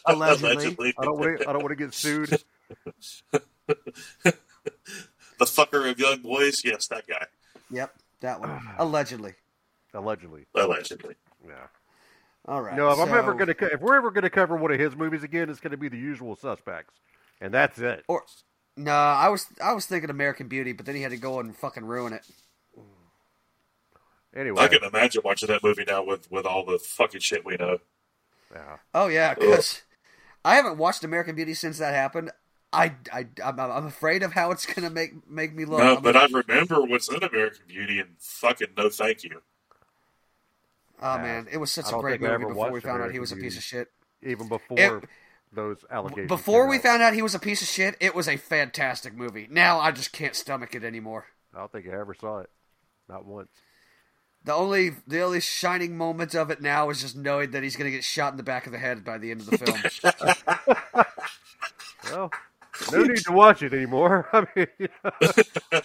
[0.05, 0.93] Allegedly.
[0.97, 1.49] I don't want to.
[1.49, 2.29] I don't want to get sued.
[3.67, 4.35] the
[5.41, 6.63] fucker of young boys.
[6.63, 7.25] Yes, that guy.
[7.69, 8.61] Yep, that one.
[8.77, 9.33] Allegedly.
[9.93, 10.45] Allegedly.
[10.55, 11.15] Allegedly.
[11.45, 11.67] Yeah.
[12.47, 12.75] All right.
[12.75, 15.23] No, if I'm ever gonna, co- if we're ever gonna cover one of his movies
[15.23, 16.93] again, it's gonna be The Usual Suspects,
[17.41, 18.03] and that's it.
[18.07, 18.23] Or
[18.77, 21.55] no, I was I was thinking American Beauty, but then he had to go and
[21.55, 22.25] fucking ruin it.
[24.35, 24.61] Anyway.
[24.61, 27.79] I can imagine watching that movie now with with all the fucking shit we know.
[28.53, 28.77] Yeah.
[28.93, 29.81] Oh yeah, because
[30.43, 32.31] I haven't watched American Beauty since that happened.
[32.73, 35.79] I I I'm, I'm afraid of how it's gonna make make me look.
[35.79, 39.41] no, I'm but I gonna- remember what's in American Beauty and fucking no thank you.
[41.01, 43.35] Oh man, it was such a great movie before we found out he was a
[43.35, 43.89] piece of shit.
[44.23, 45.03] Even before It-
[45.53, 46.27] those allegations.
[46.27, 46.83] Before we out.
[46.83, 49.47] found out he was a piece of shit, it was a fantastic movie.
[49.49, 51.27] Now I just can't stomach it anymore.
[51.53, 52.49] I don't think I ever saw it.
[53.07, 53.49] Not once.
[54.43, 57.89] The only the only shining moment of it now is just knowing that he's gonna
[57.91, 61.05] get shot in the back of the head by the end of the film.
[62.11, 62.31] Well,
[62.91, 64.27] no need to watch it anymore.
[64.33, 65.84] I mean, the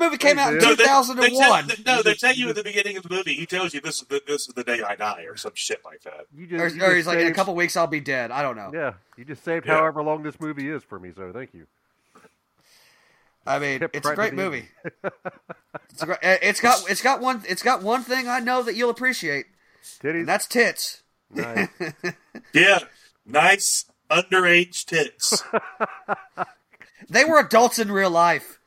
[0.00, 0.68] movie came out in dude.
[0.70, 1.66] No, they- 2001.
[1.68, 3.34] They tell, no, they tell you at the beginning of the movie.
[3.34, 5.82] He tells you this is the this is the day I die or some shit
[5.84, 6.26] like that.
[6.36, 8.30] you or, just, you or just he's like, in a couple weeks I'll be dead.
[8.30, 8.70] I don't know.
[8.74, 9.74] Yeah, you just saved Yeah.
[9.76, 11.12] however long this movie is for me.
[11.14, 11.66] So thank you.
[13.46, 14.68] I mean, Skip it's a great movie.
[15.90, 18.74] it's, a great, it's got it's got one it's got one thing I know that
[18.74, 19.46] you'll appreciate,
[20.02, 20.20] Titties.
[20.20, 21.02] and that's tits.
[21.30, 21.68] nice.
[22.52, 22.80] Yeah,
[23.26, 25.42] nice underage tits.
[27.08, 28.59] They were adults in real life.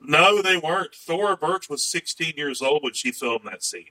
[0.00, 0.94] No, they weren't.
[0.94, 3.90] Thora Birch was 16 years old when she filmed that scene.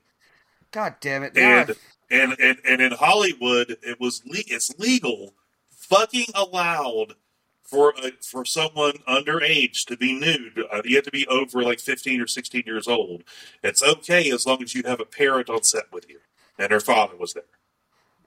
[0.71, 1.35] God damn it!
[1.35, 1.75] And
[2.11, 5.33] and and, and in Hollywood, it was le- it's legal,
[5.71, 7.15] fucking allowed
[7.63, 10.63] for a, for someone underage to be nude.
[10.71, 13.23] Uh, you have to be over like 15 or 16 years old.
[13.63, 16.19] It's okay as long as you have a parent on set with you,
[16.57, 17.43] and her father was there.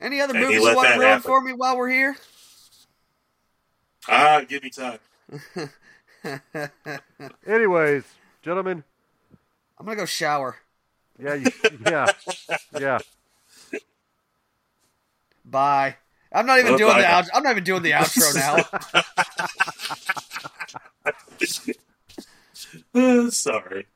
[0.00, 2.16] Any other and movies you want to ruin for me while we're here?
[4.08, 4.98] Ah, give me time.
[7.46, 8.04] Anyways,
[8.42, 8.84] gentlemen,
[9.78, 10.56] I'm gonna go shower.
[11.18, 11.50] yeah, you,
[11.86, 12.06] yeah,
[12.78, 12.98] yeah.
[15.44, 15.96] Bye.
[16.32, 17.00] I'm not even Oh, doing bye.
[17.02, 18.34] the out- I'm not even doing the outro
[22.94, 23.28] now.
[23.30, 23.86] Sorry.